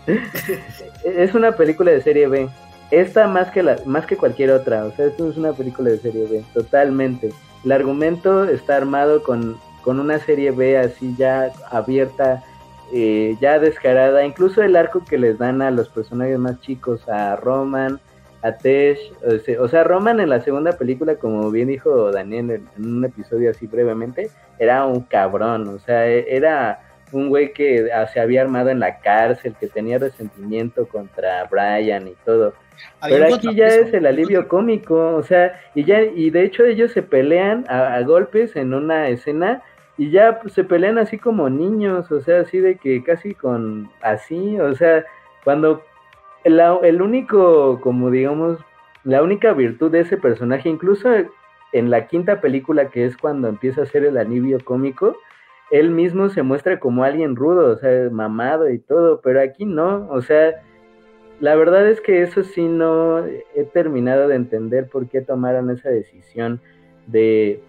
[1.04, 2.48] es una película de serie B.
[2.90, 5.98] Esta más que la, más que cualquier otra, o sea, esto es una película de
[5.98, 7.32] serie B, totalmente.
[7.64, 12.44] El argumento está armado con, con una serie B así ya abierta,
[12.92, 17.34] eh, ya descarada, incluso el arco que les dan a los personajes más chicos, a
[17.36, 18.00] Roman,
[18.46, 19.12] a Tesh,
[19.58, 23.66] o sea, Roman en la segunda película, como bien dijo Daniel en un episodio así
[23.66, 26.80] brevemente, era un cabrón, o sea, e, era
[27.12, 32.08] un güey que ah, se había armado en la cárcel, que tenía resentimiento contra Brian
[32.08, 32.52] y todo.
[33.00, 36.92] Pero aquí ya es el alivio cómico, o sea, y ya, y de hecho ellos
[36.92, 39.62] se pelean a, golpes en una escena
[39.96, 44.60] y ya se pelean así como niños, o sea, así de que casi con así,
[44.60, 45.04] o sea,
[45.42, 45.82] cuando
[46.46, 48.58] el único, como digamos,
[49.04, 51.08] la única virtud de ese personaje, incluso
[51.72, 55.16] en la quinta película, que es cuando empieza a ser el alivio cómico,
[55.70, 60.08] él mismo se muestra como alguien rudo, o sea, mamado y todo, pero aquí no,
[60.10, 60.62] o sea,
[61.40, 65.90] la verdad es que eso sí no he terminado de entender por qué tomaron esa
[65.90, 66.60] decisión
[67.06, 67.60] de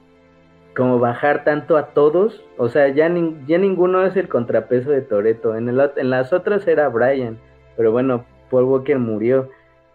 [0.76, 3.12] como bajar tanto a todos, o sea, ya,
[3.48, 7.40] ya ninguno es el contrapeso de Toreto, en, en las otras era Brian,
[7.76, 9.50] pero bueno, Paul Walker murió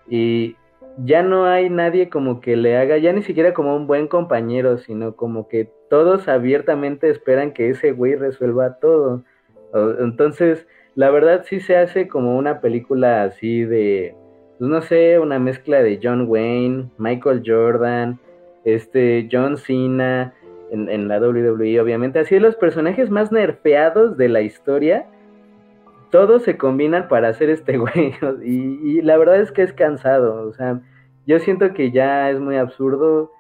[0.09, 0.57] y
[0.99, 4.79] ya no hay nadie como que le haga, ya ni siquiera como un buen compañero,
[4.79, 9.25] sino como que todos abiertamente esperan que ese güey resuelva todo.
[10.01, 14.15] Entonces, la verdad sí se hace como una película así de,
[14.59, 18.19] pues no sé, una mezcla de John Wayne, Michael Jordan,
[18.65, 20.35] este, John Cena,
[20.71, 22.19] en, en la WWE, obviamente.
[22.19, 25.07] Así los personajes más nerfeados de la historia,
[26.13, 28.15] todos se combinan para hacer este güey.
[28.45, 30.47] Y, y la verdad es que es cansado.
[30.47, 30.81] O sea,
[31.27, 33.33] yo siento que ya es muy absurdo,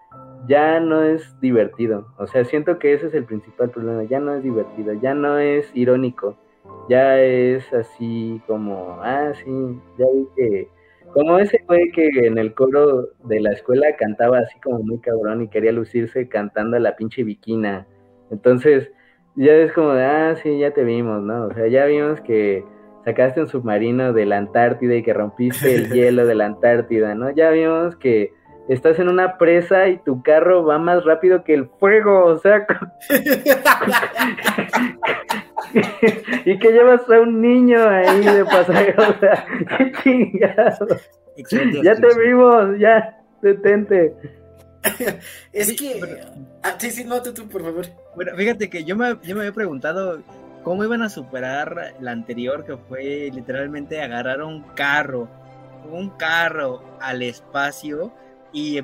[0.48, 2.08] ya no es divertido.
[2.18, 4.02] O sea, siento que ese es el principal problema.
[4.04, 6.36] Ya no es divertido, ya no es irónico.
[6.88, 10.68] Ya es así como, ah, sí, ya vi que
[11.12, 15.42] como ese güey que en el coro de la escuela cantaba así como muy cabrón
[15.42, 17.86] y quería lucirse cantando la pinche viquina.
[18.30, 18.90] Entonces,
[19.34, 21.46] ya es como de, ah, sí, ya te vimos, ¿no?
[21.46, 22.64] O sea, ya vimos que
[23.04, 27.30] sacaste un submarino de la Antártida y que rompiste el hielo de la Antártida, ¿no?
[27.30, 28.32] Ya vimos que
[28.68, 32.66] estás en una presa y tu carro va más rápido que el fuego, o sea,
[36.44, 39.46] y que llevas a un niño ahí de pasajero, o sea,
[39.78, 40.86] qué chingado.
[41.82, 44.14] Ya te vimos, ya, detente.
[45.52, 46.00] es que.
[46.62, 47.86] Ah, sí, sí, no, tú, por favor.
[48.14, 50.22] Bueno, fíjate que yo me, yo me había preguntado
[50.62, 55.28] cómo iban a superar la anterior, que fue literalmente agarrar un carro,
[55.90, 58.12] un carro al espacio
[58.52, 58.80] y,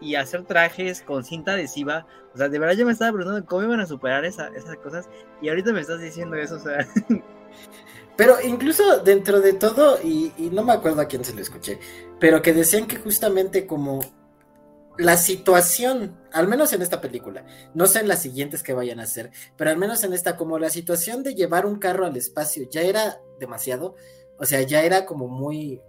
[0.00, 2.06] y hacer trajes con cinta adhesiva.
[2.34, 5.08] O sea, de verdad yo me estaba preguntando cómo iban a superar esa, esas cosas
[5.40, 6.86] y ahorita me estás diciendo eso, o sea.
[8.16, 11.78] Pero incluso dentro de todo, y, y, no me acuerdo a quién se lo escuché,
[12.18, 14.00] pero que decían que justamente como
[14.98, 19.04] la situación, al menos en esta película, no sé en las siguientes que vayan a
[19.04, 22.68] hacer, pero al menos en esta, como la situación de llevar un carro al espacio
[22.70, 23.94] ya era demasiado,
[24.38, 25.80] o sea, ya era como muy,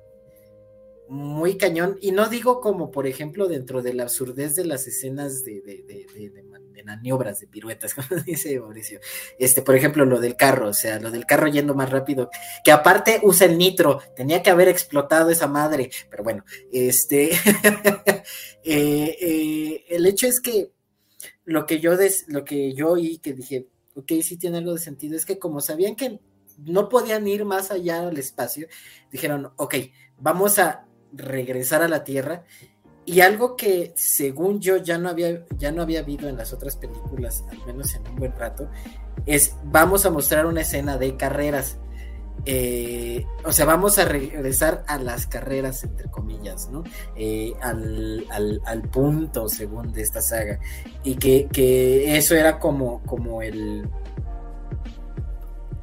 [1.08, 1.98] muy cañón.
[2.02, 5.84] Y no digo como, por ejemplo, dentro de la absurdez de las escenas de, de,
[5.84, 6.44] de, de,
[6.84, 9.00] maniobras, de piruetas, como dice Mauricio.
[9.40, 12.30] Este, por ejemplo, lo del carro, o sea, lo del carro yendo más rápido,
[12.64, 17.32] que aparte usa el nitro, tenía que haber explotado esa madre, pero bueno, este,
[18.64, 20.72] eh, eh, el hecho es que
[21.46, 24.80] lo que yo des, lo que yo oí que dije, ok, sí tiene algo de
[24.80, 26.20] sentido, es que como sabían que
[26.58, 28.68] no podían ir más allá al espacio,
[29.12, 29.76] dijeron, ok,
[30.18, 32.44] vamos a regresar a la Tierra.
[33.08, 36.76] Y algo que según yo ya no había, ya no había habido en las otras
[36.76, 38.70] películas, al menos en un buen rato,
[39.26, 41.78] es vamos a mostrar una escena de carreras.
[42.44, 46.84] Eh, o sea, vamos a regresar a las carreras, entre comillas, ¿no?
[47.16, 50.60] Eh, al, al, punto, según de esta saga.
[51.06, 53.88] Y que, que eso era como, como el.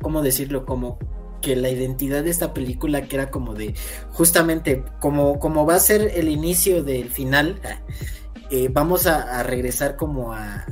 [0.03, 0.67] ¿Cómo decirlo?
[0.67, 0.99] Como
[1.45, 3.75] que la identidad de esta película que era como de
[4.13, 7.61] justamente como, como va a ser el inicio del final
[8.51, 10.65] eh, vamos a, regresar como a,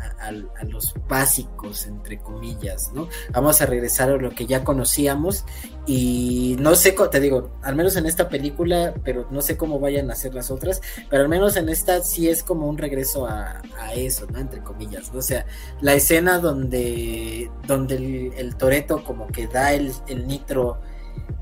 [0.68, 3.08] los básicos, entre comillas, ¿no?
[3.32, 5.44] Vamos a regresar a lo que ya conocíamos
[5.86, 10.10] y no sé, te digo, al menos en esta película, pero no sé cómo vayan
[10.10, 10.80] a ser las otras,
[11.10, 13.62] pero al menos en esta sí es como un regreso a,
[13.94, 14.38] eso, ¿no?
[14.38, 15.18] Entre comillas, ¿no?
[15.18, 15.44] O sea,
[15.80, 20.80] la escena donde, donde el, Toreto como que da el, el nitro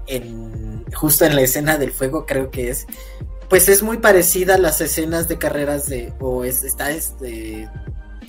[0.06, 2.86] en, justo en la escena del fuego, creo que es
[3.50, 7.68] pues es muy parecida a las escenas de carreras de, o es, está, este,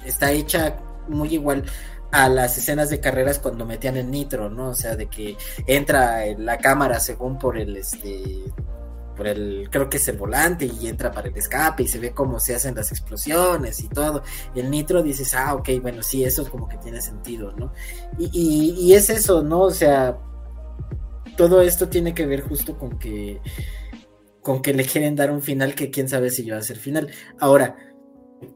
[0.03, 1.63] está hecha muy igual
[2.12, 4.69] a las escenas de carreras cuando metían el nitro, ¿no?
[4.69, 8.23] O sea, de que entra la cámara según por el, este,
[9.15, 12.12] por el, creo que es el volante y entra para el escape y se ve
[12.13, 14.23] cómo se hacen las explosiones y todo.
[14.55, 17.71] El nitro dices, ah, ok, bueno, sí, eso como que tiene sentido, ¿no?
[18.17, 19.62] Y, y, y es eso, ¿no?
[19.62, 20.17] O sea,
[21.38, 23.39] todo esto tiene que ver justo con que
[24.41, 27.10] con que le quieren dar un final que quién sabe si va a ser final.
[27.39, 27.77] Ahora,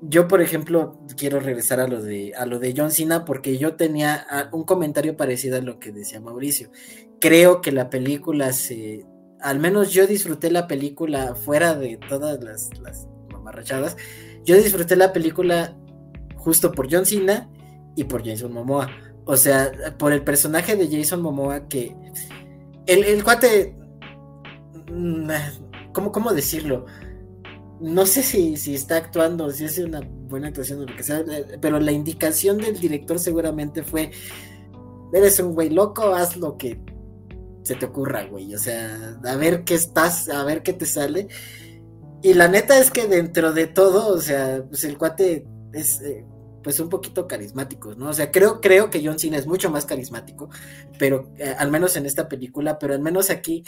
[0.02, 3.76] yo por ejemplo quiero regresar a lo de a lo de John Cena porque yo
[3.76, 6.71] tenía ah, un comentario parecido a lo que decía Mauricio.
[7.19, 9.06] Creo que la película se
[9.41, 13.95] al menos yo disfruté la película fuera de todas las, las mamarrachadas.
[14.43, 15.78] Yo disfruté la película
[16.36, 17.50] justo por John Cena
[17.95, 18.89] y por Jason Momoa.
[19.26, 21.95] O sea, por el personaje de Jason Momoa que
[22.88, 23.76] el, el cuate
[24.91, 25.30] mm,
[25.93, 26.86] ¿cómo, decirlo?
[27.80, 31.19] No sé si, si está actuando, si hace una buena actuación o lo que sea,
[31.19, 34.12] eh, pero la indicación del director seguramente fue,
[35.13, 36.80] eres un güey loco, haz lo que
[37.63, 38.54] se te ocurra, güey.
[38.56, 41.28] O sea, a ver qué estás, a ver qué te sale.
[42.21, 46.26] Y la neta es que dentro de todo, o sea, pues el cuate es eh,
[46.63, 48.10] pues un poquito carismático, ¿no?
[48.10, 50.50] O sea, creo, creo que John Cena es mucho más carismático,
[50.98, 53.63] pero eh, al menos en esta película, pero al menos aquí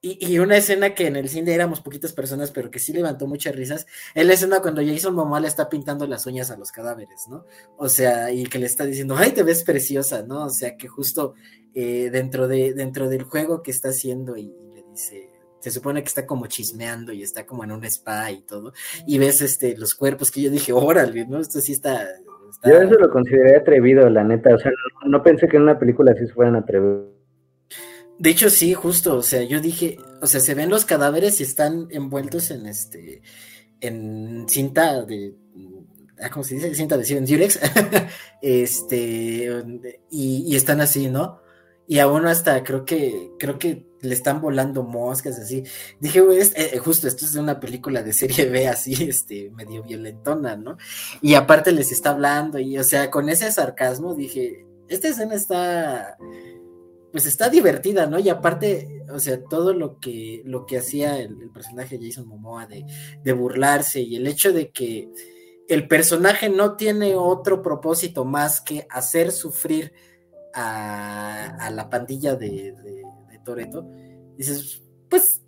[0.00, 3.56] y, una escena que en el cine éramos poquitas personas, pero que sí levantó muchas
[3.56, 7.26] risas, es la escena cuando Jason Momoa le está pintando las uñas a los cadáveres,
[7.28, 7.44] ¿no?
[7.76, 10.44] O sea, y que le está diciendo, ay, te ves preciosa, ¿no?
[10.44, 11.34] O sea, que justo
[11.74, 16.08] eh, dentro, de, dentro del juego que está haciendo y, le dice, se supone que
[16.08, 18.72] está como chismeando y está como en un spa y todo,
[19.04, 21.40] y ves este, los cuerpos que yo dije, órale, ¿no?
[21.40, 22.06] Esto sí está
[22.64, 24.54] Yo eso lo consideré atrevido, la neta.
[24.54, 24.70] O sea,
[25.06, 27.17] no, pensé que en una película así se fueran atrevidos.
[28.18, 29.16] De hecho, sí, justo.
[29.16, 33.22] O sea, yo dije, o sea, se ven los cadáveres y están envueltos en este,
[33.80, 35.34] en cinta de,
[36.20, 36.74] ah, ¿cómo se dice?
[36.74, 37.60] Cinta de en Durex.
[38.42, 41.40] este, y, están así, ¿no?
[41.86, 45.64] Y aún hasta creo que, creo que le están volando moscas así.
[46.00, 49.82] Dije, güey, eh, justo esto es de una película de serie B así, este, medio
[49.82, 50.76] violentona, ¿no?
[51.22, 56.16] Y aparte les está hablando y, o sea, con ese sarcasmo dije, esta escena está,
[57.12, 58.18] pues está divertida, ¿no?
[58.18, 63.32] Y aparte, o sea, todo lo que, lo que hacía el, personaje Jason Momoa de,
[63.32, 65.08] burlarse y el hecho de que
[65.68, 69.92] el personaje no tiene otro propósito más que hacer sufrir
[70.54, 73.02] a, la pandilla de, de,
[73.44, 73.88] Toreto,
[74.36, 75.40] dices, pues,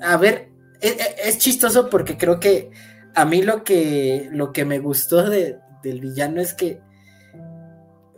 [0.00, 0.50] a ver,
[0.80, 2.70] e, e, es, chistoso porque creo que
[3.14, 6.80] a mí lo que, lo que me gustó de, del villano es que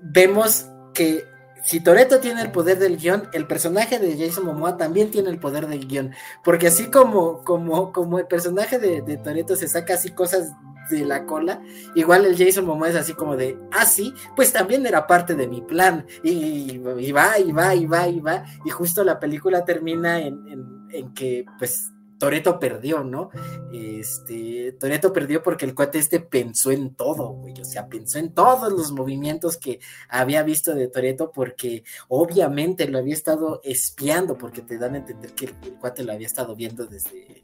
[0.03, 1.25] vemos que
[1.65, 5.39] si Toreto tiene el poder del guion, el personaje de Jason Momoa también tiene el
[5.39, 6.13] poder del guion.
[6.43, 10.53] Porque así como, como, como el personaje de, de Toreto se saca así cosas
[10.91, 11.63] de la cola.
[11.95, 15.49] Igual el Jason Momoa es así como de, ah, sí, pues también era parte de
[15.49, 16.07] mi plan.
[16.23, 17.39] Y, va, y va,
[17.75, 18.45] y va, y va.
[18.65, 21.93] Y justo la película termina en, en, que, pues,
[22.23, 23.31] Toreto perdió, ¿no?
[23.73, 28.33] Este, Toreto perdió porque el cuate este pensó en todo, güey, o sea, pensó en
[28.33, 34.63] todos los movimientos que había visto de Toreto porque obviamente lo había estado espiando, porque
[34.63, 37.43] te dan a entender que el cuate lo había estado viendo desde,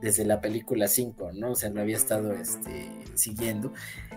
[0.00, 1.52] desde la película 5, ¿no?
[1.52, 3.72] O sea, lo había estado este, siguiendo.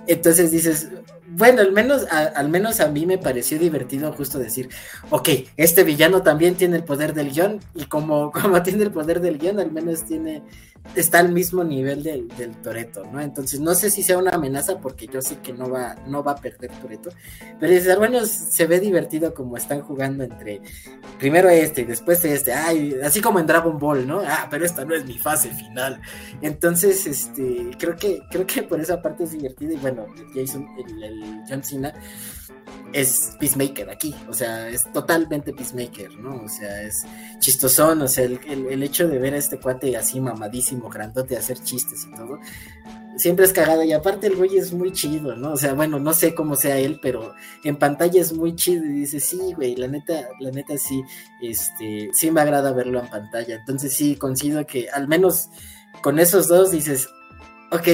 [0.07, 0.89] Entonces dices,
[1.27, 4.69] bueno, al menos, al menos a mí me pareció divertido justo decir,
[5.09, 9.21] ok, este villano también tiene el poder del guion y como, como tiene el poder
[9.21, 10.43] del guion, al menos tiene
[10.95, 13.21] está al mismo nivel del, del Toreto, ¿no?
[13.21, 16.33] Entonces no sé si sea una amenaza porque yo sé que no va, no va
[16.33, 17.11] a perder Toreto,
[17.59, 20.61] pero dices, bueno, se ve divertido como están jugando entre
[21.19, 24.21] primero este y después este, ay, así como en Dragon Ball, ¿no?
[24.25, 25.70] Ah, pero esta no es mi fase final.
[26.41, 31.03] Entonces, este, creo que, creo que por esa parte es divertido y bueno, Jason, el,
[31.03, 31.93] el John Cena
[32.93, 36.43] es Peacemaker aquí, o sea, es totalmente Peacemaker, ¿no?
[36.43, 37.05] O sea, es
[37.39, 42.05] chistosón, o sea, el, hecho de ver a este cuate así mamadísimo, grandote, hacer chistes
[42.05, 42.39] y todo,
[43.21, 45.53] siempre es cagado, y aparte el güey es muy chido, ¿no?
[45.53, 48.89] O sea, bueno, no sé cómo sea él, pero en pantalla es muy chido, y
[48.89, 51.03] dice, sí, güey, la neta, la neta sí,
[51.39, 55.49] este, sí me agrada verlo en pantalla, entonces sí, coincido que al menos
[56.01, 57.07] con esos dos dices,
[57.71, 57.87] ok,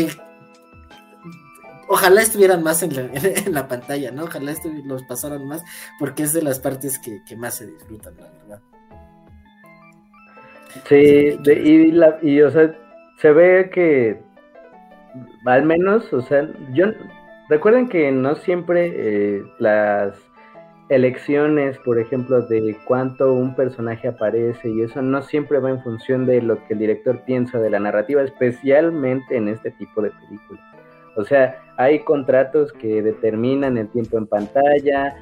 [1.89, 4.23] ojalá estuvieran más en la, pantalla, ¿no?
[4.23, 4.53] Ojalá
[4.85, 5.61] los pasaran más,
[5.99, 8.61] porque es de las partes que, más se disfrutan, la verdad.
[10.87, 12.73] Sí, y, la, y o sea,
[13.19, 14.26] se ve que
[15.47, 16.87] al menos, o sea, yo
[17.49, 20.13] recuerden que no siempre eh, las
[20.89, 26.25] elecciones, por ejemplo, de cuánto un personaje aparece y eso no siempre va en función
[26.25, 30.63] de lo que el director piensa de la narrativa, especialmente en este tipo de películas.
[31.17, 35.15] O sea, hay contratos que determinan el tiempo en pantalla,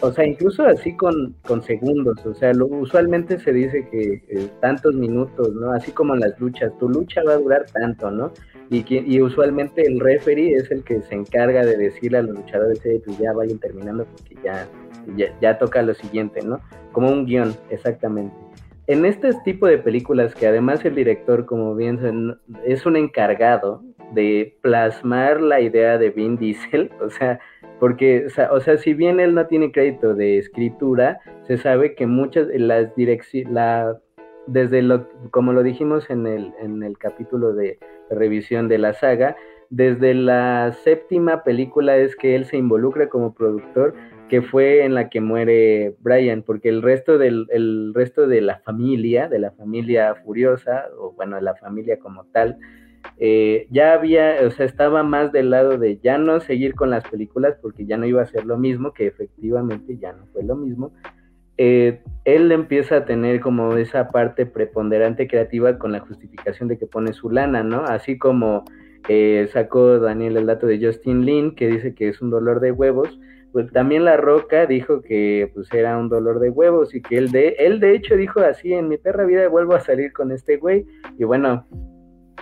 [0.00, 4.94] o sea, incluso así con, con segundos, o sea, lo, usualmente se dice que tantos
[4.94, 5.72] minutos, ¿no?
[5.72, 8.32] Así como en las luchas, tu lucha va a durar tanto, ¿no?
[8.70, 12.80] Y, y usualmente el referee es el que se encarga de decirle a los luchadores,
[13.04, 14.68] pues ya vayan terminando porque ya,
[15.40, 16.60] ya, toca lo siguiente, ¿no?
[16.92, 18.34] Como un guion, exactamente
[18.86, 24.56] en este tipo de películas que además el director, como bien es un encargado de
[24.60, 27.40] plasmar la idea de Vin Diesel, o sea,
[27.80, 32.46] porque, o sea, si bien él no tiene crédito de escritura, se sabe que muchas,
[32.54, 32.88] las
[33.50, 33.98] la,
[34.46, 37.78] desde lo, como lo dijimos en el, en el capítulo de
[38.10, 39.36] revisión de la saga,
[39.70, 43.94] desde la séptima película es que él se involucra como productor,
[44.28, 48.58] que fue en la que muere Brian, porque el resto del el resto de la
[48.58, 52.58] familia, de la familia furiosa, o bueno, la familia como tal,
[53.18, 57.04] eh, ya había, o sea, estaba más del lado de ya no seguir con las
[57.08, 60.56] películas porque ya no iba a ser lo mismo, que efectivamente ya no fue lo
[60.56, 60.92] mismo.
[61.56, 66.86] Eh, él empieza a tener como esa parte preponderante creativa con la justificación de que
[66.86, 67.84] pone su lana, ¿no?
[67.84, 68.64] Así como
[69.08, 72.72] eh, sacó Daniel el dato de Justin Lin, que dice que es un dolor de
[72.72, 73.18] huevos,
[73.52, 77.30] pues también La Roca dijo que pues era un dolor de huevos y que él
[77.30, 80.56] de, él de hecho dijo así, en mi perra vida vuelvo a salir con este
[80.56, 80.86] güey,
[81.18, 81.64] y bueno,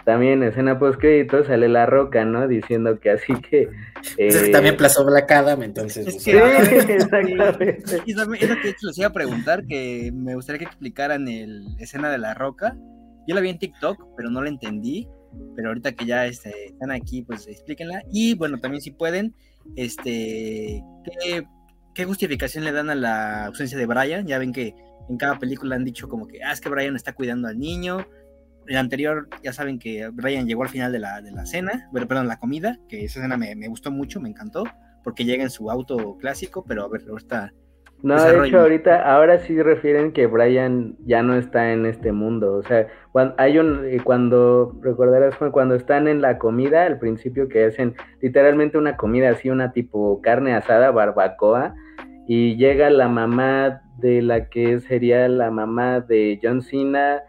[0.04, 2.48] también en escena post crédito sale La Roca, ¿no?
[2.48, 3.68] Diciendo que así que...
[4.18, 4.50] Eh...
[4.50, 6.08] También plazó Black Adam, entonces...
[6.08, 8.02] Es que, sí, exactamente.
[8.04, 12.18] Y eso que les iba a preguntar, que me gustaría que explicaran el escena de
[12.18, 12.76] La Roca.
[13.28, 15.06] Yo la vi en TikTok, pero no la entendí.
[15.54, 18.02] pero ahorita que ya este, están aquí, pues explíquenla.
[18.10, 19.36] Y bueno, también si pueden,
[19.76, 20.82] este,
[21.20, 21.46] ¿qué,
[21.94, 24.26] ¿qué, justificación le dan a la ausencia de Brian?
[24.26, 24.74] Ya ven que
[25.08, 28.04] en cada película han dicho como que, ah, es que Brian está cuidando al niño.
[28.66, 32.06] El anterior, ya saben que Brian llegó al final de la, de la cena, bueno,
[32.06, 34.64] perdón, la comida, que esa escena me, me gustó mucho, me encantó,
[35.02, 37.52] porque llega en su auto clásico, pero a ver, ahorita
[38.02, 42.54] no, de hecho ahorita, ahora sí refieren que Brian ya no está en este mundo.
[42.54, 47.48] O sea, cuando hay un, eh, cuando recordarás cuando están en la comida, al principio
[47.48, 51.74] que hacen literalmente una comida así, una tipo carne asada, barbacoa,
[52.26, 57.22] y llega la mamá de la que sería la mamá de John Cena,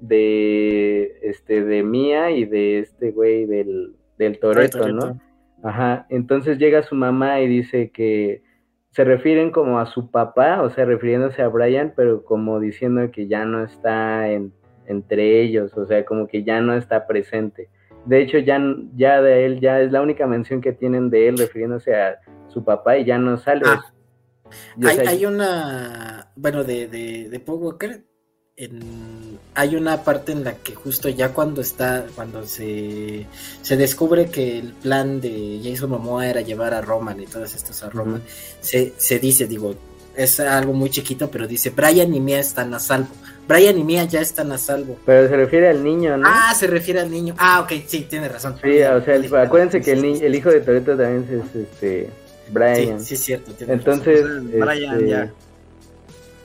[0.00, 5.20] de este, de Mia y de este güey del, del Toreto, ¿no?
[5.62, 6.06] Ajá.
[6.08, 8.42] Entonces llega su mamá y dice que
[8.90, 13.28] se refieren como a su papá, o sea, refiriéndose a Brian, pero como diciendo que
[13.28, 14.28] ya no está
[14.86, 17.68] entre ellos, o sea, como que ya no está presente.
[18.06, 18.60] De hecho, ya,
[18.96, 22.18] ya de él, ya es la única mención que tienen de él refiriéndose a
[22.48, 23.62] su papá y ya no sale.
[23.66, 23.84] Ah.
[25.06, 28.04] hay, una, bueno, de, de, de Paul Walker,
[29.54, 33.26] hay una parte en la que justo ya cuando está, cuando se,
[33.62, 37.82] se descubre que el plan de Jason Momoa era llevar a Roman y todas estas
[37.84, 38.20] a Roman,
[38.60, 39.76] se, se dice, digo,
[40.16, 43.10] es algo muy chiquito, pero dice, Brian y Mia están a salvo.
[43.46, 44.98] Brian y Mia ya están a salvo.
[45.06, 46.28] Pero se refiere al niño, ¿no?
[46.28, 47.36] Ah, se refiere al niño.
[47.38, 48.56] Ah, ok, sí, tiene razón.
[48.60, 52.10] Sí, o sea, acuérdense que el, el hijo de Toreto también es este
[52.50, 52.98] Brian.
[52.98, 53.52] Sí, sí es cierto.
[53.60, 55.32] Entonces, Brian este, ya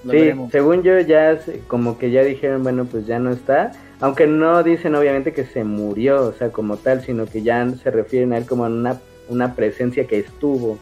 [0.10, 4.64] sí, según yo ya como que ya dijeron, bueno, pues ya no está, aunque no
[4.64, 8.38] dicen obviamente que se murió, o sea, como tal, sino que ya se refieren a
[8.38, 8.99] él como una,
[9.30, 10.78] una presencia que estuvo,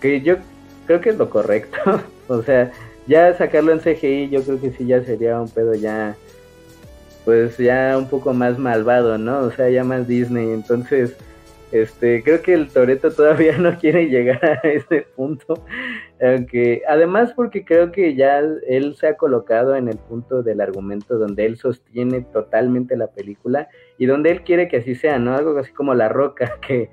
[0.00, 0.36] que yo
[0.86, 1.78] creo que es lo correcto,
[2.28, 2.70] o sea,
[3.06, 6.14] ya sacarlo en CGI yo creo que sí ya sería un pedo ya,
[7.24, 9.40] pues ya un poco más malvado, ¿no?
[9.40, 11.14] O sea, ya más Disney, entonces
[11.70, 15.64] este, creo que el Toreto todavía no quiere llegar a ese punto,
[16.20, 21.18] aunque además porque creo que ya él se ha colocado en el punto del argumento
[21.18, 25.34] donde él sostiene totalmente la película y donde él quiere que así sea, ¿no?
[25.34, 26.90] Algo así como La Roca que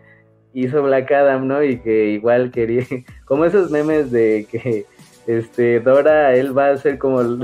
[0.54, 1.64] hizo Black Adam, ¿no?
[1.64, 2.84] Y que igual quería,
[3.26, 4.86] como esos memes de que
[5.28, 7.40] este Dora, él va a ser como él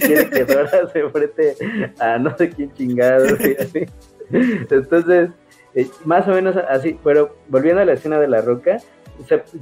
[0.00, 1.54] quiere que Dora se enfrente
[1.98, 3.26] a no sé quién chingado,
[4.30, 5.30] Entonces,
[5.74, 8.78] eh, más o menos así, pero volviendo a la escena de la roca,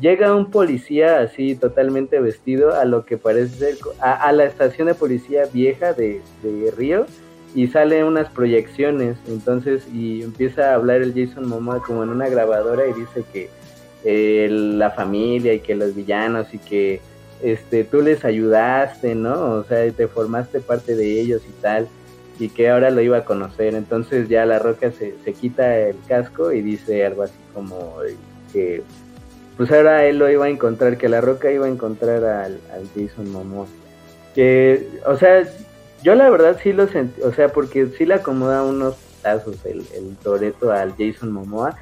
[0.00, 4.94] llega un policía así totalmente vestido a lo que parece ser a, la estación de
[4.94, 6.20] policía vieja de,
[6.76, 7.06] Río
[7.54, 9.16] y sale unas proyecciones.
[9.28, 13.48] Entonces y empieza a hablar el Jason Momoa como en una grabadora y dice que
[14.04, 17.00] eh, la familia y que los villanos y que
[17.42, 21.88] este tú les ayudaste no o sea te formaste parte de ellos y tal
[22.40, 23.74] y que ahora lo iba a conocer.
[23.74, 27.96] Entonces ya la roca se, se quita el casco y dice algo así como
[28.52, 28.82] que
[29.60, 32.88] pues ahora él lo iba a encontrar, que la roca iba a encontrar al, al
[32.96, 33.66] Jason Momoa.
[34.34, 35.46] Que, o sea,
[36.02, 39.84] yo la verdad sí lo sentí, o sea, porque sí le acomoda unos tazos el,
[39.94, 41.76] el Toreto al Jason Momoa.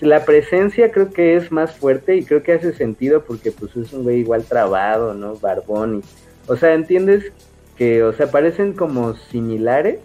[0.00, 3.92] La presencia creo que es más fuerte y creo que hace sentido porque pues es
[3.92, 5.34] un güey igual trabado, ¿no?
[5.34, 6.02] Barbón y,
[6.46, 7.32] o sea, entiendes
[7.80, 10.00] que, o sea, parecen como similares,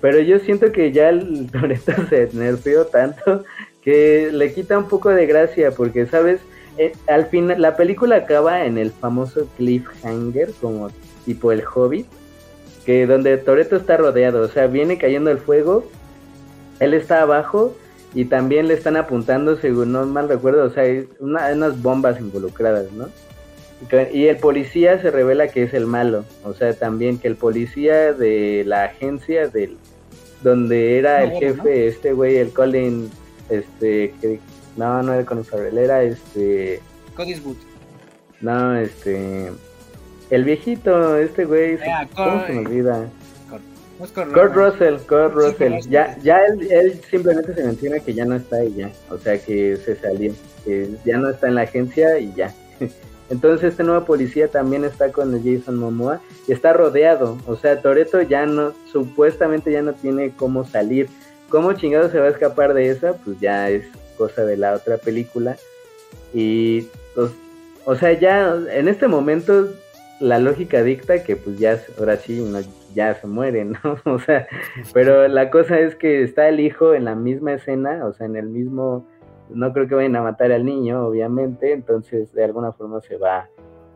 [0.00, 3.44] pero yo siento que ya el Toreto se nerfeó tanto
[3.84, 6.40] que le quita un poco de gracia, porque, ¿sabes?
[6.76, 10.90] Eh, al final, la película acaba en el famoso cliffhanger, como
[11.24, 12.08] tipo el Hobbit,
[12.84, 15.84] que donde Toreto está rodeado, o sea, viene cayendo el fuego,
[16.80, 17.76] él está abajo
[18.12, 22.90] y también le están apuntando, según no mal recuerdo, o sea, hay unas bombas involucradas,
[22.90, 23.08] ¿no?
[24.12, 26.24] Y el policía se revela que es el malo.
[26.44, 29.76] O sea, también que el policía de la agencia del
[30.42, 33.10] donde era el jefe, este güey, el Colin,
[33.48, 34.40] este, que,
[34.76, 36.80] no, no era Colin Farrell, era este...
[37.16, 37.56] Cody Wood.
[38.40, 39.50] No, este...
[40.30, 43.08] El viejito, este güey, ah, ¿cómo se me olvida?
[43.98, 45.80] Kurt Russell, Kurt Russell.
[45.88, 48.90] ya, ya él, él, simplemente se menciona que ya no está ahí ya.
[49.10, 50.32] O sea que se salió.
[50.64, 52.54] Que ya no está en la agencia y ya.
[53.30, 57.38] Entonces este nuevo policía también está con el Jason Momoa y está rodeado.
[57.46, 61.08] O sea, Toreto ya no, supuestamente ya no tiene cómo salir.
[61.50, 63.14] ¿Cómo chingado se va a escapar de esa?
[63.14, 65.56] Pues ya es cosa de la otra película.
[66.32, 66.82] Y,
[67.14, 67.30] pues,
[67.84, 69.68] o sea, ya en este momento
[70.20, 72.44] la lógica dicta que pues ya, ahora sí,
[72.94, 73.78] ya se muere, ¿no?
[74.04, 74.46] O sea,
[74.92, 78.36] pero la cosa es que está el hijo en la misma escena, o sea, en
[78.36, 79.06] el mismo
[79.50, 83.48] no creo que vayan a matar al niño, obviamente, entonces de alguna forma se va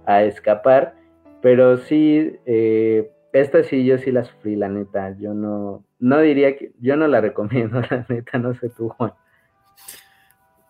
[0.06, 0.94] a escapar,
[1.40, 5.16] pero sí, eh, esta sí, yo sí la sufrí, la neta.
[5.18, 9.14] Yo no, no diría que, yo no la recomiendo, la neta, no sé tú, Juan.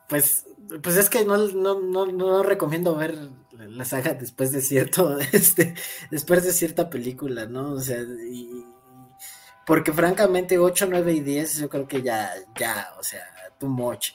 [0.08, 0.46] Pues,
[0.82, 3.14] pues es que no, no, no, no recomiendo ver
[3.58, 5.74] la saga después de cierto, este,
[6.10, 7.72] después de cierta película, ¿no?
[7.72, 8.64] O sea, y,
[9.66, 13.24] porque francamente 8, 9 y 10 yo creo que ya, ya, o sea,
[13.58, 14.10] too much.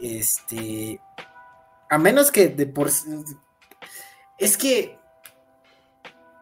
[0.00, 1.00] Este,
[1.88, 2.90] a menos que de por...
[4.38, 4.98] Es que...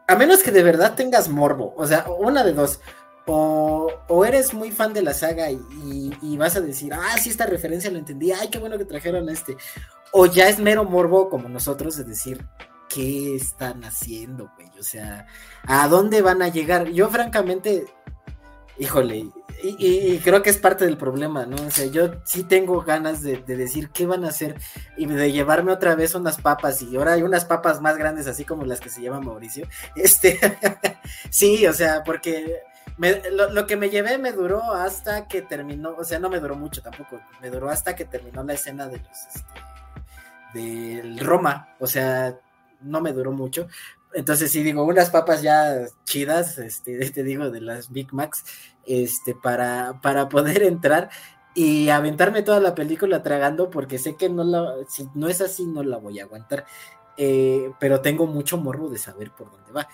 [0.07, 2.81] A menos que de verdad tengas morbo, o sea, una de dos.
[3.27, 7.45] O, o eres muy fan de la saga y, vas a decir, ah, sí, esta
[7.45, 9.59] referencia lo entendí, ay, qué bueno que trajeron este.
[10.13, 12.43] O ya es mero morbo como nosotros de decir,
[12.89, 14.71] ¿qué están haciendo, güey?
[14.81, 15.27] O sea,
[15.67, 16.89] ¿a dónde van a llegar?
[16.89, 17.85] Yo francamente
[18.79, 19.29] híjole,
[19.63, 21.57] y, creo que es parte del problema, ¿no?
[21.57, 24.57] O sea, yo sí tengo ganas de, decir qué van a hacer
[24.97, 28.45] y de llevarme otra vez unas papas y ahora hay unas papas más grandes así
[28.45, 29.67] como las que se llama Mauricio.
[29.97, 30.39] Este,
[31.31, 32.63] sí, o sea, porque
[33.31, 36.83] lo, que me llevé me duró hasta que terminó, o sea, no me duró mucho
[36.83, 39.61] tampoco, me duró hasta que terminó la escena de los, este,
[40.55, 42.39] del Roma, o sea,
[42.81, 43.69] no me duró mucho,
[44.15, 48.45] entonces, si digo, unas papas ya chidas, este, te digo, de las Big Macs,
[48.87, 51.11] este, para, para poder entrar
[51.55, 55.67] y aventarme toda la película tragando, porque sé que no la, si no es así,
[55.67, 56.65] no la voy a aguantar.
[57.17, 59.89] Eh, pero tengo mucho morro de saber por dónde va.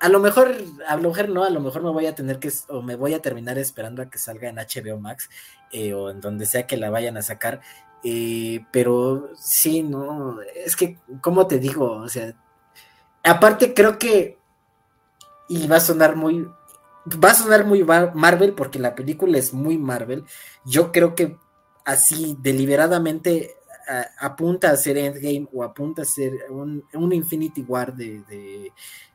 [0.00, 0.54] A lo mejor,
[0.86, 3.14] a lo mejor no, a lo mejor me voy a tener que, o me voy
[3.14, 5.28] a terminar esperando a que salga en HBO Max,
[5.72, 7.60] eh, o en donde sea que la vayan a sacar.
[8.04, 11.90] Eh, pero sí, no, es que, ¿cómo te digo?
[11.90, 12.34] O sea,
[13.24, 14.38] Aparte, creo que.
[15.48, 16.46] Y va a sonar muy.
[17.22, 20.24] Va a sonar muy Marvel porque la película es muy Marvel.
[20.64, 21.36] Yo creo que
[21.84, 23.56] así deliberadamente
[24.18, 28.22] apunta a ser Endgame o apunta a ser un, Infinity War de,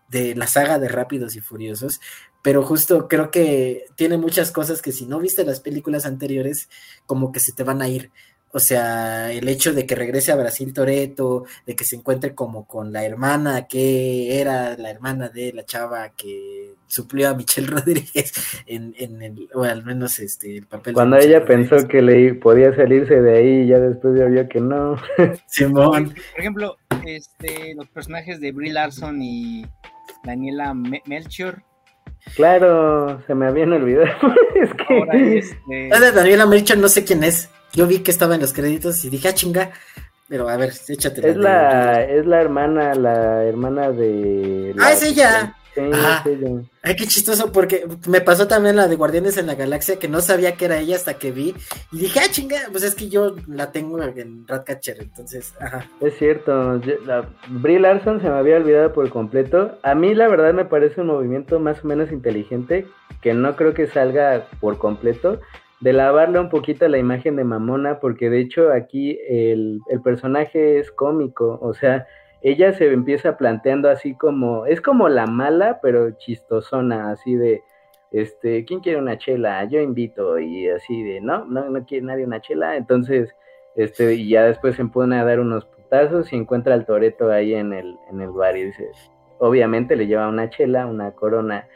[0.08, 2.00] de, la saga de Rápidos y Furiosos.
[2.42, 6.70] Pero justo creo que tiene muchas cosas que si no viste las películas anteriores,
[7.06, 8.12] como que se te van a ir.
[8.52, 12.66] O sea, el hecho de que regrese a Brasil Toreto, de que se encuentre como
[12.66, 18.34] con la hermana que era la hermana de la chava que suplió a Michelle Rodríguez
[18.66, 20.94] en, en el, o al menos este, el papel.
[20.94, 24.96] Cuando ella pensó que le podía salirse de ahí, ya después ya vio que no.
[25.48, 26.14] Simón.
[26.32, 29.66] Por ejemplo, este, los personajes de Brie Larson y
[30.24, 31.64] Daniela Melchior.
[32.36, 34.10] Claro, se me habían olvidado.
[34.56, 35.38] es que.
[35.38, 36.12] este...
[36.14, 37.50] Daniela Melchior no sé quién es.
[37.74, 39.72] Yo vi que estaba en los créditos y dije, ah, chinga.
[40.28, 41.28] Pero a ver, échate.
[41.28, 44.76] Es la, es la hermana, la hermana de.
[44.80, 45.56] ah, es ella.
[46.82, 50.22] Ay, qué chistoso, porque me pasó también la de Guardianes en la Galaxia, que no
[50.22, 51.56] sabía que era ella hasta que vi.
[51.92, 55.86] Y dije, ah, chinga, pues es que yo la tengo en Ratcatcher, entonces, ajá.
[56.02, 59.78] Es cierto, la, Brie Larson se me había olvidado por completo.
[59.84, 62.88] A mí, la verdad, me parece un movimiento más o menos inteligente,
[63.22, 65.40] que no creo que salga por completo
[65.82, 70.92] de lavarle un poquito la imagen de Mamona, porque de hecho aquí el, personaje es
[70.92, 72.06] cómico, o sea,
[72.42, 77.64] ella se empieza planteando así como, es como la mala, pero chistosona, así de,
[78.12, 79.64] este, ¿quién quiere una chela?
[79.66, 83.36] Yo invito, y así de, no, no, no quiere nadie una chela, entonces,
[83.76, 87.54] este, y ya después se pone a dar unos putazos y encuentra al Toreto ahí
[87.54, 88.90] en el, en el bar y dice,
[89.38, 91.68] obviamente le lleva una chela, una corona,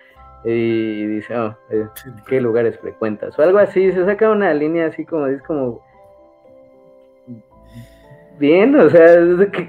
[0.46, 1.88] y dice, oh, eh,
[2.28, 3.38] ¿qué lugares frecuentas?
[3.38, 5.82] O algo así, se saca una línea así como, es como,
[8.40, 9.20] bien, o sea,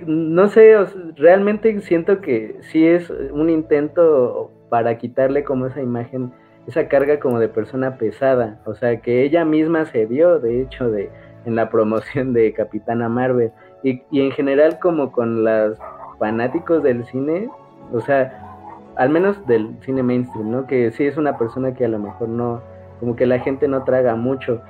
[0.07, 0.75] no sé,
[1.17, 6.33] realmente siento que sí es un intento para quitarle como esa imagen,
[6.67, 10.91] esa carga como de persona pesada, o sea, que ella misma se dio, de hecho,
[10.91, 11.11] de
[11.45, 13.53] en la promoción de Capitana Marvel,
[13.83, 15.79] y, y en general como con los
[16.19, 17.51] fanáticos del cine,
[17.93, 18.54] o sea,
[18.97, 20.67] al menos del cine mainstream, ¿no?
[20.67, 22.63] Que sí es una persona que a lo mejor no,
[23.01, 24.61] como que la gente no traga mucho,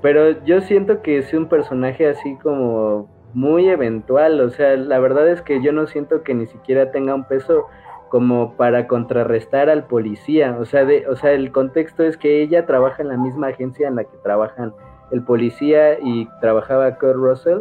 [0.00, 5.28] pero yo siento que es un personaje así como muy eventual, o sea, la verdad
[5.28, 7.66] es que yo no siento que ni siquiera tenga un peso
[8.10, 12.66] como para contrarrestar al policía, o sea, de, o sea, el contexto es que ella
[12.66, 14.74] trabaja en la misma agencia en la que trabajan
[15.12, 17.60] el policía y trabajaba Kurt Russell,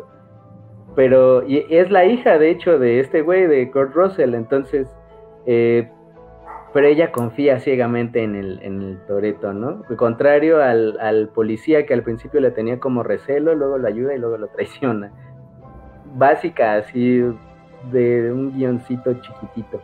[0.95, 4.93] pero y es la hija de hecho de este güey de Kurt Russell, entonces
[5.45, 5.89] eh,
[6.73, 9.83] pero ella confía ciegamente en el, en el Toreto, ¿no?
[9.97, 14.37] Contrario al, policía que al principio le tenía como recelo, luego lo ayuda y luego
[14.37, 15.11] lo traiciona.
[16.13, 17.23] Básica, así,
[17.91, 19.81] de un guioncito chiquitito.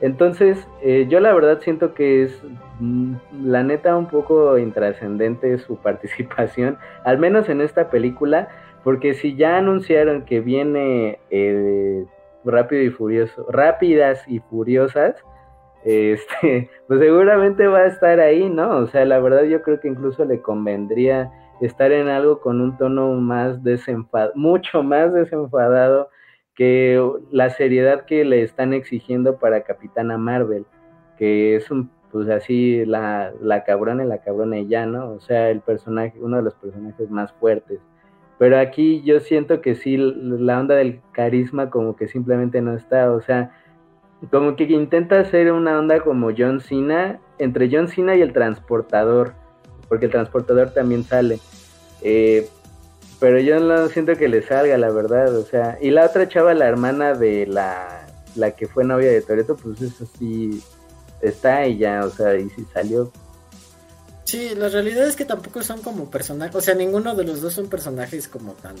[0.00, 2.42] Entonces, eh, yo la verdad siento que es,
[2.80, 3.14] mm,
[3.44, 8.48] la neta, un poco intrascendente su participación, al menos en esta película,
[8.84, 12.04] porque si ya anunciaron que viene eh,
[12.44, 15.14] Rápido y Furioso, Rápidas y Furiosas,
[15.84, 18.78] este, pues seguramente va a estar ahí, ¿no?
[18.78, 21.30] O sea, la verdad yo creo que incluso le convendría
[21.60, 26.08] estar en algo con un tono más desenfadado, mucho más desenfadado
[26.54, 30.66] que la seriedad que le están exigiendo para Capitana Marvel,
[31.16, 35.12] que es un, pues así, la, la cabrona y la cabrona y ya, ¿no?
[35.12, 37.80] O sea, el personaje, uno de los personajes más fuertes.
[38.38, 43.12] Pero aquí yo siento que sí, la onda del carisma como que simplemente no está,
[43.12, 43.52] o sea,
[44.30, 49.34] como que intenta hacer una onda como John Cena, entre John Cena y el transportador,
[49.88, 51.40] porque el transportador también sale.
[52.02, 52.48] Eh,
[53.20, 56.54] pero yo no siento que le salga, la verdad, o sea, y la otra chava,
[56.54, 60.62] la hermana de la, la que fue novia de Toreto, pues eso sí
[61.20, 63.12] está ella, o sea, y si salió.
[64.24, 67.52] Sí, la realidad es que tampoco son como personajes, o sea, ninguno de los dos
[67.52, 68.76] son personajes como tan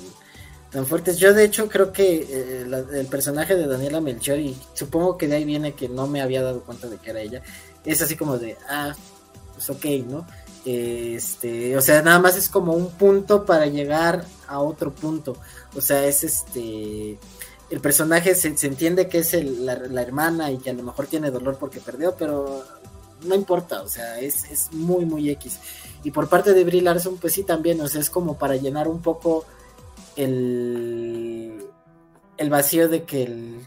[0.72, 1.18] tan fuertes.
[1.18, 5.36] Yo de hecho creo que eh, el personaje de Daniela Melchor, y supongo que de
[5.36, 7.42] ahí viene que no me había dado cuenta de que era ella,
[7.84, 8.94] es así como de, ah,
[9.54, 10.26] pues ok, ¿no?
[10.64, 15.36] Este, o sea, nada más es como un punto para llegar a otro punto.
[15.74, 17.18] O sea, es este,
[17.70, 21.58] el personaje se, entiende que es la, hermana y que a lo mejor tiene dolor
[21.58, 22.64] porque perdió, pero
[23.24, 25.58] no importa, o sea, es, es muy, muy X.
[26.04, 28.88] Y por parte de Brie Larson, pues sí, también, o sea, es como para llenar
[28.88, 29.44] un poco
[30.16, 31.66] el,
[32.38, 33.66] el vacío de que el,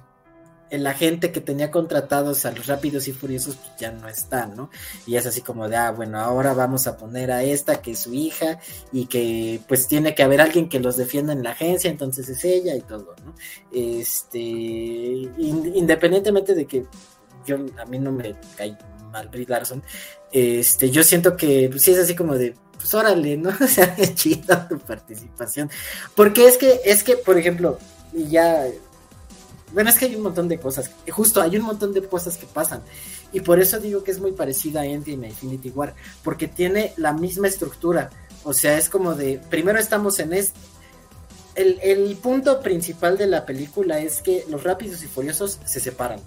[0.69, 4.69] el agente que tenía contratados a los rápidos y furiosos pues ya no está, ¿no?
[5.05, 7.99] Y es así como de, ah, bueno, ahora vamos a poner a esta que es
[7.99, 8.59] su hija
[8.91, 12.43] y que pues tiene que haber alguien que los defienda en la agencia, entonces es
[12.43, 13.35] ella y todo, ¿no?
[13.71, 16.85] Este, independientemente de que
[17.45, 18.75] yo, a mí no me cae
[19.11, 19.83] mal Brie Larson,
[20.31, 22.55] este, yo siento que pues, sí es así como de,
[22.85, 23.49] pues órale, ¿no?
[23.59, 25.71] O sea, es chida tu participación.
[26.13, 27.79] Porque es que, es que, por ejemplo,
[28.13, 28.67] ya.
[29.73, 30.91] Bueno, es que hay un montón de cosas.
[31.09, 32.81] Justo, hay un montón de cosas que pasan.
[33.33, 35.95] Y por eso digo que es muy parecida a Endgame Infinity War.
[36.23, 38.11] Porque tiene la misma estructura.
[38.43, 39.41] O sea, es como de.
[39.49, 40.59] Primero estamos en este.
[41.55, 46.19] El, el punto principal de la película es que los rápidos y furiosos se separan.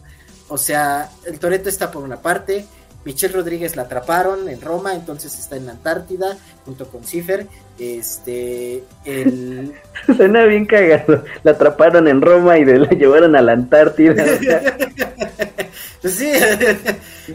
[0.48, 2.66] O sea, el Toreto está por una parte,
[3.08, 6.36] Michelle Rodríguez la atraparon en Roma, entonces está en la Antártida
[6.66, 7.46] junto con Cipher.
[7.78, 9.72] Este, el...
[10.16, 11.24] Suena bien cagado.
[11.42, 14.26] La atraparon en Roma y la llevaron a la Antártida.
[16.04, 16.32] sí,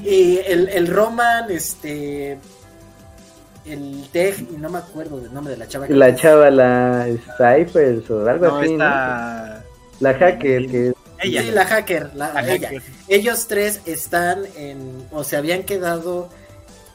[0.03, 2.37] y el, el Roman, este,
[3.65, 5.87] el Tej, y no me acuerdo del nombre de la chava.
[5.89, 8.77] La chava, la Cypher o algo así.
[8.77, 10.93] La hacker, que
[11.23, 12.11] Sí, la hacker,
[13.07, 16.29] Ellos tres están en, o se habían quedado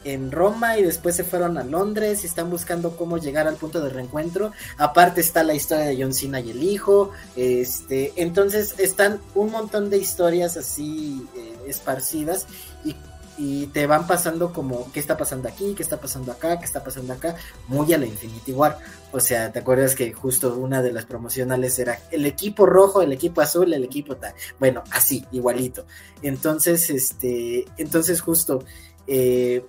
[0.04, 3.80] en Roma y después se fueron a Londres y están buscando cómo llegar al punto
[3.80, 4.52] de reencuentro.
[4.76, 7.10] Aparte está la historia de John Cena y el hijo.
[7.36, 12.46] Este, entonces están un montón de historias así eh, esparcidas
[12.84, 12.94] y
[13.38, 16.82] y te van pasando como qué está pasando aquí, qué está pasando acá, qué está
[16.82, 17.36] pasando acá,
[17.68, 18.78] muy a la Infinity War.
[19.12, 23.12] O sea, ¿te acuerdas que justo una de las promocionales era el equipo rojo, el
[23.12, 24.34] equipo azul, el equipo tal?
[24.58, 25.86] Bueno, así, igualito.
[26.20, 28.64] Entonces, este, entonces justo
[29.06, 29.64] eh,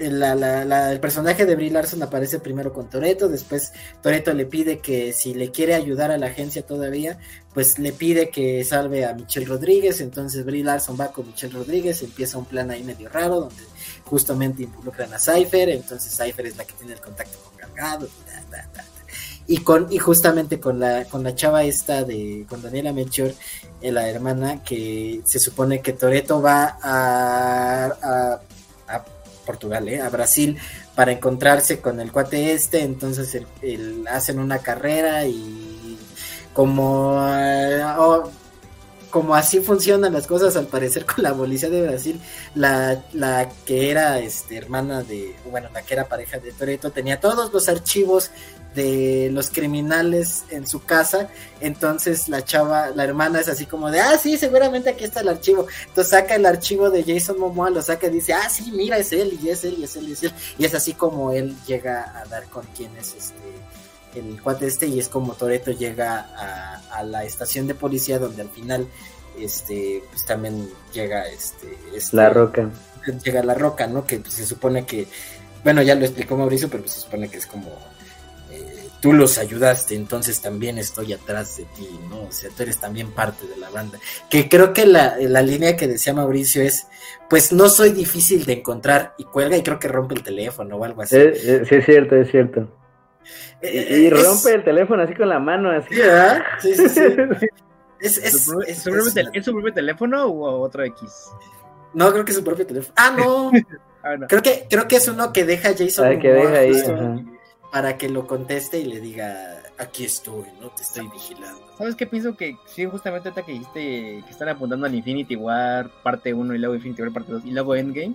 [0.00, 3.72] el personaje de Brie Larson aparece primero con Toreto, después
[4.02, 7.18] Toreto le pide que si le quiere ayudar a la agencia todavía,
[7.52, 12.02] pues le pide que salve a Michelle Rodríguez, entonces Brie Larson va con Michelle Rodríguez,
[12.02, 13.62] empieza un plan ahí medio raro donde
[14.04, 18.08] justamente involucran a Cypher, entonces Cypher es la que tiene el contacto con Gargado
[19.46, 23.32] y con y justamente con la con la chava esta de con Daniela Melchor
[23.80, 28.40] eh, la hermana que se supone que Toreto va a
[29.50, 30.00] Portugal, ¿eh?
[30.00, 30.56] a Brasil,
[30.94, 35.98] para encontrarse con el cuate este, entonces el, hacen una carrera y
[36.52, 37.82] como, eh,
[39.10, 42.20] como así funcionan las cosas al parecer con la policía de Brasil,
[42.54, 47.18] la, la que era este, hermana de, bueno, la que era pareja de Toreto tenía
[47.18, 48.30] todos los archivos
[48.74, 51.28] de los criminales en su casa,
[51.60, 55.28] entonces la chava, la hermana es así como de, ah, sí, seguramente aquí está el
[55.28, 58.98] archivo, entonces saca el archivo de Jason Momoa, lo saca y dice, ah, sí, mira,
[58.98, 61.32] es él, y es él, y es él, y es él, y es así como
[61.32, 63.34] él llega a dar con quién es este,
[64.14, 68.50] el cuate este, y es como Toreto llega a, la estación de policía donde al
[68.50, 68.86] final,
[69.38, 72.68] este, pues también llega, este, este la roca.
[73.24, 74.04] Llega la roca, ¿no?
[74.04, 75.06] Que pues, se supone que,
[75.64, 77.70] bueno, ya lo explicó Mauricio, pero pues, se supone que es como
[79.00, 82.22] tú los ayudaste, entonces también estoy atrás de ti, ¿no?
[82.22, 83.98] O sea, tú eres también parte de la banda.
[84.28, 86.86] Que creo que la, línea que decía Mauricio es,
[87.28, 90.84] pues no soy difícil de encontrar y cuelga y creo que rompe el teléfono o
[90.84, 91.16] algo así.
[91.16, 92.68] Eh, eh, sí, es cierto, es cierto.
[93.62, 95.94] Eh, y, rompe el teléfono así con la mano, así.
[96.60, 97.46] Sí, sí, sí.
[98.00, 98.42] ¿Es,
[99.44, 101.30] su propio teléfono o otro X?
[101.92, 102.94] No, creo que es su propio teléfono.
[102.96, 103.50] Ah, no.
[104.02, 104.26] ah, no.
[104.28, 106.72] Creo, que, creo que es uno que deja Jason ah, que deja ahí,
[107.70, 111.62] para que lo conteste y le diga, aquí estoy, no te estoy vigilando.
[111.78, 112.36] ¿Sabes qué pienso?
[112.36, 113.80] Que sí, justamente ahorita que dijiste
[114.24, 117.52] que están apuntando al Infinity War parte 1 y luego Infinity War parte 2 y
[117.52, 118.14] luego Endgame,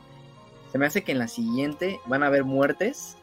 [0.71, 3.15] se me hace que en la siguiente van a haber muertes.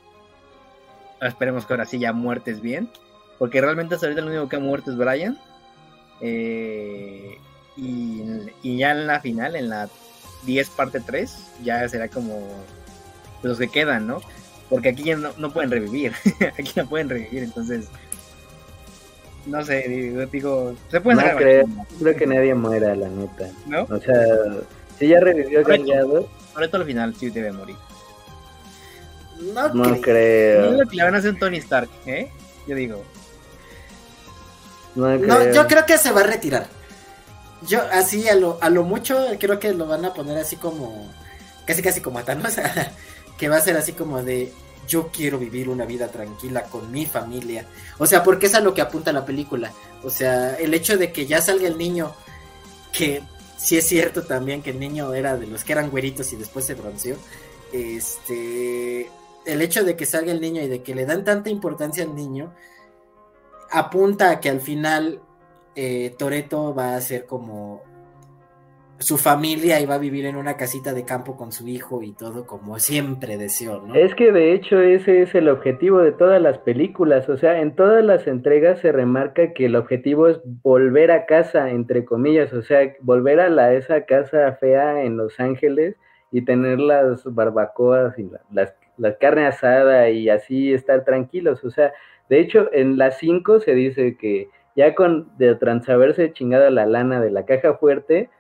[1.21, 2.91] Esperemos que ahora sí ya muertes bien.
[3.39, 5.39] Porque realmente hasta ahorita lo único que ha muerto es Brian.
[6.21, 7.37] Eh,
[7.77, 9.89] y, ya en la final, en la
[10.45, 12.41] 10 parte 3, ya será como
[13.43, 14.23] los que quedan, ¿no?
[14.73, 16.15] Porque aquí ya no, pueden revivir.
[16.59, 17.89] aquí no pueden revivir, entonces.
[19.45, 19.87] No sé,
[20.31, 21.67] digo, se puede no creo,
[21.99, 23.51] creo que nadie muera, la neta.
[23.67, 23.83] ¿No?
[23.83, 24.25] O sea,
[24.99, 26.27] si ya revivió Gallardo.
[26.55, 27.77] Por esto al final sí debe morir.
[29.53, 30.73] No, no creo.
[30.73, 32.31] No que le van a hacer Tony Stark, ¿eh?
[32.67, 33.05] Yo digo.
[34.95, 36.67] No, yo creo que se va a retirar.
[37.69, 41.13] Yo, así, a lo, a lo mucho, creo que lo van a poner así como.
[41.67, 42.57] Casi, casi como a Thanos.
[43.37, 44.51] que va a ser así como de.
[44.87, 47.67] Yo quiero vivir una vida tranquila con mi familia.
[47.99, 49.73] O sea, porque es a lo que apunta la película.
[50.03, 52.13] O sea, el hecho de que ya salga el niño.
[52.93, 53.23] Que
[53.57, 56.65] sí es cierto también que el niño era de los que eran güeritos y después
[56.65, 57.17] se bronceó.
[57.73, 59.11] Este.
[59.45, 62.15] El hecho de que salga el niño y de que le dan tanta importancia al
[62.15, 62.55] niño
[63.73, 65.21] apunta a que al final
[65.75, 67.83] eh, Toreto va a ser como
[69.03, 72.47] su familia va a vivir en una casita de campo con su hijo y todo
[72.47, 73.95] como siempre deseó, ¿no?
[73.95, 77.75] Es que de hecho ese es el objetivo de todas las películas, o sea, en
[77.75, 82.63] todas las entregas se remarca que el objetivo es volver a casa, entre comillas, o
[82.63, 85.97] sea, volver a la, esa casa fea en Los Ángeles
[86.31, 91.93] y tener las barbacoas y la, la carne asada y así estar tranquilos, o sea,
[92.29, 97.21] de hecho, en las 5 se dice que ya con de transhaberse chingada la lana
[97.21, 98.31] de la caja fuerte,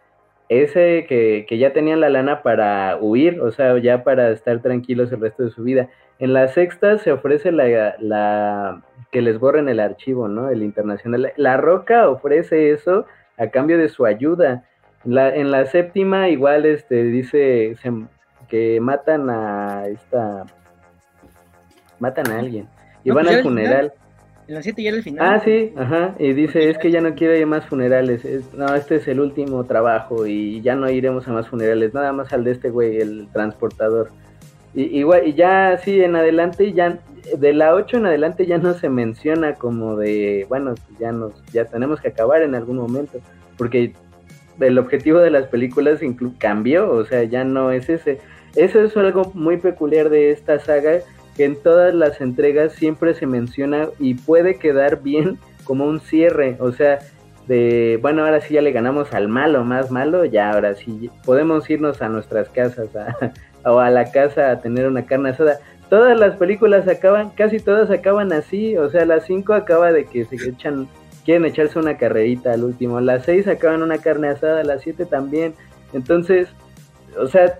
[0.48, 5.20] ese que, ya tenían la lana para huir, o sea, ya para estar tranquilos el
[5.20, 5.88] resto de su vida.
[6.18, 10.50] En la sexta se ofrece la, la que les borren el archivo, ¿no?
[10.50, 11.32] El internacional.
[11.36, 13.06] La Roca ofrece eso
[13.38, 14.64] a cambio de su ayuda.
[15.04, 17.76] La, en la séptima igual este dice
[18.48, 20.44] que matan a esta
[21.98, 22.68] matan a alguien
[23.04, 23.92] y van al funeral.
[24.48, 25.34] En la 7 ya era el final.
[25.34, 26.14] Ah, sí, ajá.
[26.18, 28.24] Y dice, es que ya no quiero ir a más funerales.
[28.54, 31.94] no, este es el último trabajo y ya no iremos a más funerales.
[31.94, 34.10] Nada más al de este güey, el transportador.
[34.74, 36.98] Y, igual, y ya sí, en adelante, ya
[37.36, 41.66] de la 8 en adelante ya no se menciona como de, bueno, ya nos, ya
[41.66, 43.20] tenemos que acabar en algún momento.
[43.56, 43.92] Porque
[44.58, 46.00] el objetivo de las películas
[46.38, 48.18] cambió, o sea, ya no es ese.
[48.56, 51.00] Eso es algo muy peculiar de esta saga
[51.36, 56.56] que en todas las entregas siempre se menciona y puede quedar bien como un cierre,
[56.60, 56.98] o sea,
[57.46, 61.68] de, bueno, ahora sí ya le ganamos al malo, más malo, ya ahora sí podemos
[61.68, 62.88] irnos a nuestras casas
[63.64, 65.58] o a la casa a tener una carne asada.
[65.88, 70.24] Todas las películas acaban, casi todas acaban así, o sea, las cinco acaba de que
[70.24, 70.88] se echan,
[71.24, 75.54] quieren echarse una carrerita al último, las seis acaban una carne asada, las siete también,
[75.92, 76.48] entonces,
[77.18, 77.58] o sea,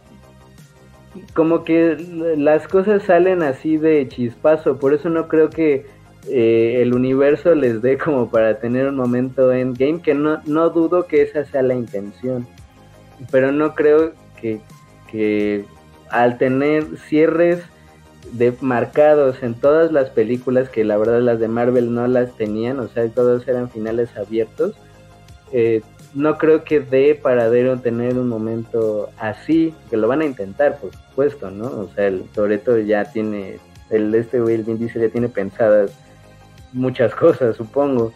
[1.34, 1.96] como que
[2.36, 5.86] las cosas salen así de chispazo, por eso no creo que
[6.28, 10.70] eh, el universo les dé como para tener un momento en game, que no, no
[10.70, 12.46] dudo que esa sea la intención,
[13.30, 14.60] pero no creo que,
[15.10, 15.64] que
[16.10, 17.62] al tener cierres
[18.32, 22.78] de marcados en todas las películas, que la verdad las de Marvel no las tenían,
[22.78, 24.74] o sea, todos eran finales abiertos,
[25.52, 25.82] eh,
[26.14, 27.50] no creo que dé para
[27.80, 31.66] tener un momento así, que lo van a intentar, por supuesto, ¿no?
[31.66, 33.58] O sea, el Toreto ya tiene,
[33.90, 35.92] el este güey, el Vin Diesel ya tiene pensadas
[36.72, 38.12] muchas cosas, supongo,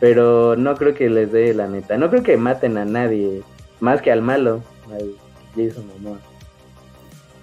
[0.00, 1.96] pero no creo que les dé la neta.
[1.96, 3.42] No creo que maten a nadie,
[3.80, 5.12] más que al malo, al
[5.56, 6.18] Jason Momoa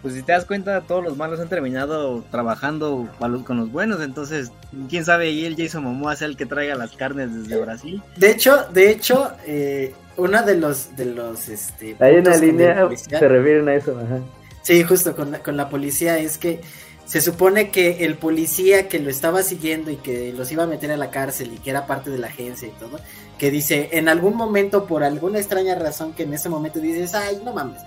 [0.05, 4.51] pues si te das cuenta, todos los malos han terminado trabajando con los buenos, entonces,
[4.87, 8.03] quién sabe, y el Jason Momoa sea el que traiga las carnes desde Brasil.
[8.15, 11.95] De hecho, de hecho, eh, uno de los, de los, este...
[11.99, 14.19] Hay una línea, se refieren a eso, ajá.
[14.61, 16.61] Sí, justo con la, con la policía, es que
[17.05, 20.91] se supone que el policía que lo estaba siguiendo y que los iba a meter
[20.91, 22.99] a la cárcel y que era parte de la agencia y todo,
[23.39, 27.41] que dice, en algún momento, por alguna extraña razón, que en ese momento dices, ay,
[27.43, 27.81] no mames,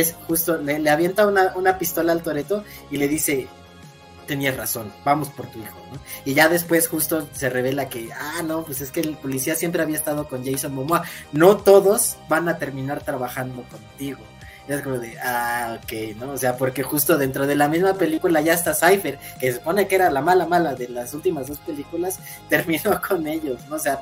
[0.00, 3.48] es justo, le, avienta una, pistola al Toreto y le dice,
[4.26, 6.00] tenías razón, vamos por tu hijo, ¿no?
[6.24, 9.82] Y ya después justo se revela que, ah, no, pues es que el policía siempre
[9.82, 14.20] había estado con Jason Momoa, no todos van a terminar trabajando contigo.
[14.68, 16.32] Es como de, ah, ok, ¿no?
[16.32, 19.88] O sea, porque justo dentro de la misma película ya está Cypher, que se supone
[19.88, 23.76] que era la mala mala de las últimas dos películas, terminó con ellos, ¿no?
[23.76, 24.00] O sea,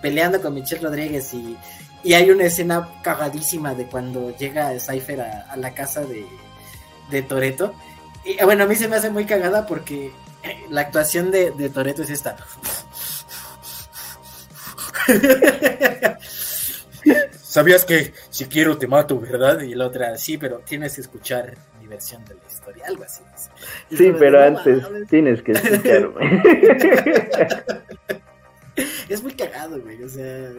[0.00, 1.56] peleando con Michelle Rodríguez y,
[2.02, 6.26] y hay una escena cagadísima de cuando llega Cypher a, la casa de,
[7.10, 7.74] de Toreto.
[8.24, 10.10] Y bueno, a mí se me hace muy cagada porque
[10.70, 12.36] la actuación de, de Toreto es esta.
[17.42, 19.60] ¿Sabías que si quiero te mato, verdad?
[19.60, 23.22] Y la otra, sí, pero tienes que escuchar mi versión de la historia, algo así.
[23.90, 26.42] Sí, pero antes tienes que escucharme.
[29.08, 30.52] es muy cagado, güey, o sea...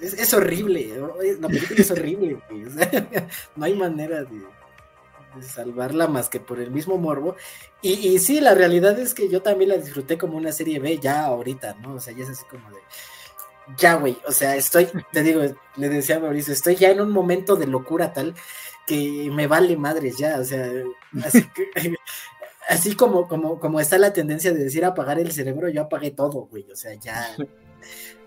[0.00, 0.94] Es, horrible,
[1.40, 2.64] la película es horrible, güey.
[3.56, 4.40] no hay manera de,
[5.42, 7.36] salvarla más que por el mismo morbo.
[7.82, 10.98] Y, y sí, la realidad es que yo también la disfruté como una serie B
[10.98, 11.94] ya ahorita, ¿no?
[11.94, 12.78] O sea, ya es así como de
[13.76, 15.42] ya, güey, o sea, estoy, te digo,
[15.76, 18.34] le decía a Mauricio, estoy ya en un momento de locura tal
[18.86, 20.68] que me vale madres ya, o sea,
[21.24, 21.46] así,
[22.68, 26.46] así como, como, como está la tendencia de decir apagar el cerebro, yo apagué todo,
[26.50, 27.36] güey, o sea, ya,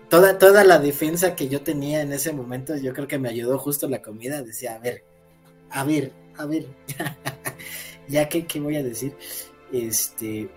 [0.08, 3.58] toda, toda la defensa que yo tenía en ese momento, yo creo que me ayudó
[3.58, 5.04] justo la comida, decía, a ver,
[5.70, 6.66] a ver, a ver,
[8.08, 9.16] ya, que, ¿qué voy a decir?
[9.72, 10.48] Este,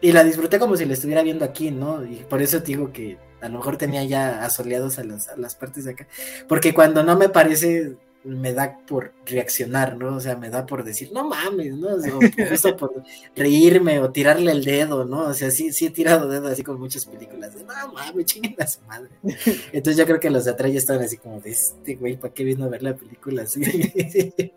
[0.00, 2.04] y la disfruté como si la estuviera viendo aquí, ¿no?
[2.04, 5.54] Y por eso digo que a lo mejor tenía ya asoleados a las, a las
[5.54, 6.06] partes de acá.
[6.48, 10.16] Porque cuando no me parece, me da por reaccionar, ¿no?
[10.16, 11.94] O sea, me da por decir, no mames, ¿no?
[11.94, 12.12] O sea,
[12.76, 13.02] por
[13.34, 15.28] reírme o tirarle el dedo, ¿no?
[15.28, 17.54] O sea, sí, sí he tirado dedo así con muchas películas.
[17.54, 19.10] De, no mames, chinguen a su madre.
[19.72, 22.34] Entonces yo creo que los de atrás ya estaban así como de este güey, ¿para
[22.34, 23.44] qué vino a ver la película?
[23.50, 23.62] Sí,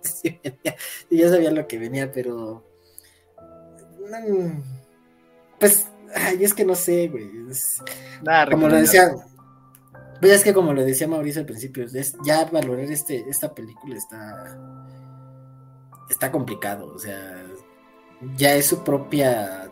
[0.01, 0.39] sí,
[1.09, 2.63] ya sabía lo que venía, pero.
[3.99, 4.61] Mm,
[5.59, 7.29] pues Ay, es que no sé, güey.
[8.49, 9.13] como lo decía.
[10.23, 11.85] Pues es que como lo decía Mauricio al principio,
[12.23, 14.57] ya valorar este, esta película está.
[16.09, 16.93] Está complicado.
[16.95, 17.45] O sea.
[18.37, 19.69] Ya es su propia.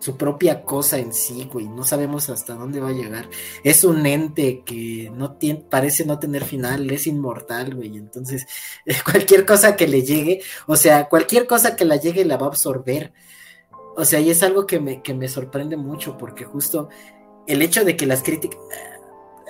[0.00, 1.68] Su propia cosa en sí, güey.
[1.68, 3.28] No sabemos hasta dónde va a llegar.
[3.62, 7.96] Es un ente que no tiene, parece no tener final, es inmortal, güey.
[7.96, 8.48] Entonces,
[9.04, 12.48] cualquier cosa que le llegue, o sea, cualquier cosa que la llegue la va a
[12.48, 13.12] absorber.
[13.96, 16.88] O sea, y es algo que me, que me sorprende mucho porque justo
[17.46, 18.58] el hecho de que las críticas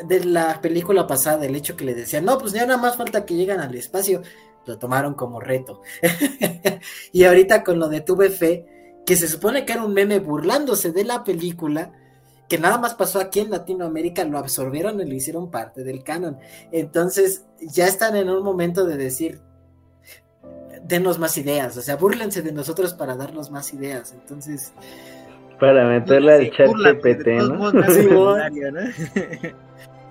[0.05, 3.25] de la película pasada, el hecho que le decían, no, pues ya nada más falta
[3.25, 4.23] que lleguen al espacio,
[4.67, 5.83] lo tomaron como reto.
[7.13, 8.67] y ahorita con lo de Tuve Fe,
[9.05, 11.93] que se supone que era un meme burlándose de la película,
[12.49, 16.39] que nada más pasó aquí en Latinoamérica, lo absorbieron y lo hicieron parte del canon.
[16.71, 19.41] Entonces, ya están en un momento de decir,
[20.85, 24.73] denos más ideas, o sea, búrlense de nosotros para darnos más ideas, entonces...
[25.63, 27.71] Para meterle al chat GPT, ¿no?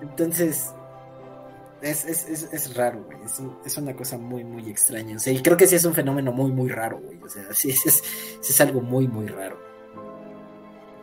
[0.00, 0.72] entonces,
[1.82, 5.34] es, es, es, es, raro, güey, es, es, una cosa muy, muy extraña, o sea,
[5.34, 8.02] y creo que sí es un fenómeno muy, muy raro, güey, o sea, sí, es,
[8.40, 9.60] es algo muy, muy raro.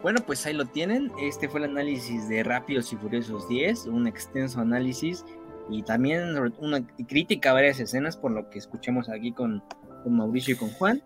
[0.02, 1.12] Bueno, pues ahí lo tienen.
[1.22, 5.26] Este fue el análisis de Rápidos y Furiosos 10, un extenso análisis
[5.70, 9.62] y también una crítica a varias escenas por lo que escuchamos aquí con,
[10.08, 11.04] Mauricio y con Juan.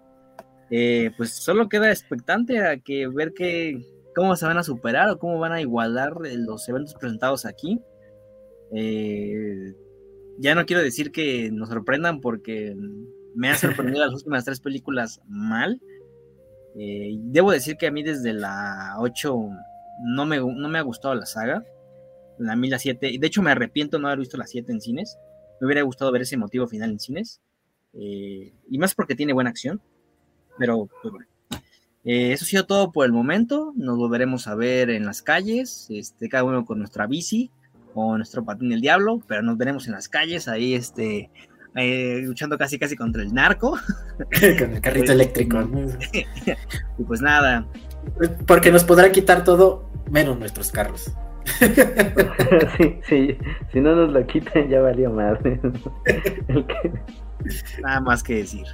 [0.76, 5.20] Eh, pues solo queda expectante a que ver que, cómo se van a superar o
[5.20, 7.80] cómo van a igualar los eventos presentados aquí.
[8.74, 9.76] Eh,
[10.40, 12.76] ya no quiero decir que nos sorprendan porque
[13.36, 15.80] me han sorprendido las últimas tres películas mal.
[16.76, 19.38] Eh, debo decir que a mí desde la 8
[20.06, 21.64] no me, no me ha gustado la saga
[22.38, 23.10] la 1000, la 7.
[23.10, 25.18] Y de hecho me arrepiento no haber visto la 7 en cines.
[25.60, 27.42] Me hubiera gustado ver ese motivo final en cines.
[27.94, 29.82] Eh, y más porque tiene buena acción.
[30.58, 31.28] Pero, pues bueno.
[32.06, 33.74] Eh, eso ha sido todo por el momento.
[33.76, 37.50] Nos volveremos a ver en las calles, este, cada uno con nuestra bici
[37.94, 41.30] o nuestro patín del diablo, pero nos veremos en las calles ahí, este,
[41.76, 43.78] eh, luchando casi casi contra el narco.
[44.60, 45.60] con el carrito eléctrico.
[46.98, 47.66] y pues nada.
[48.48, 51.12] Porque nos podrá quitar todo menos nuestros carros.
[52.78, 53.38] sí, sí,
[53.74, 55.38] si no nos lo quitan ya valió más.
[57.82, 58.66] Nada más que decir.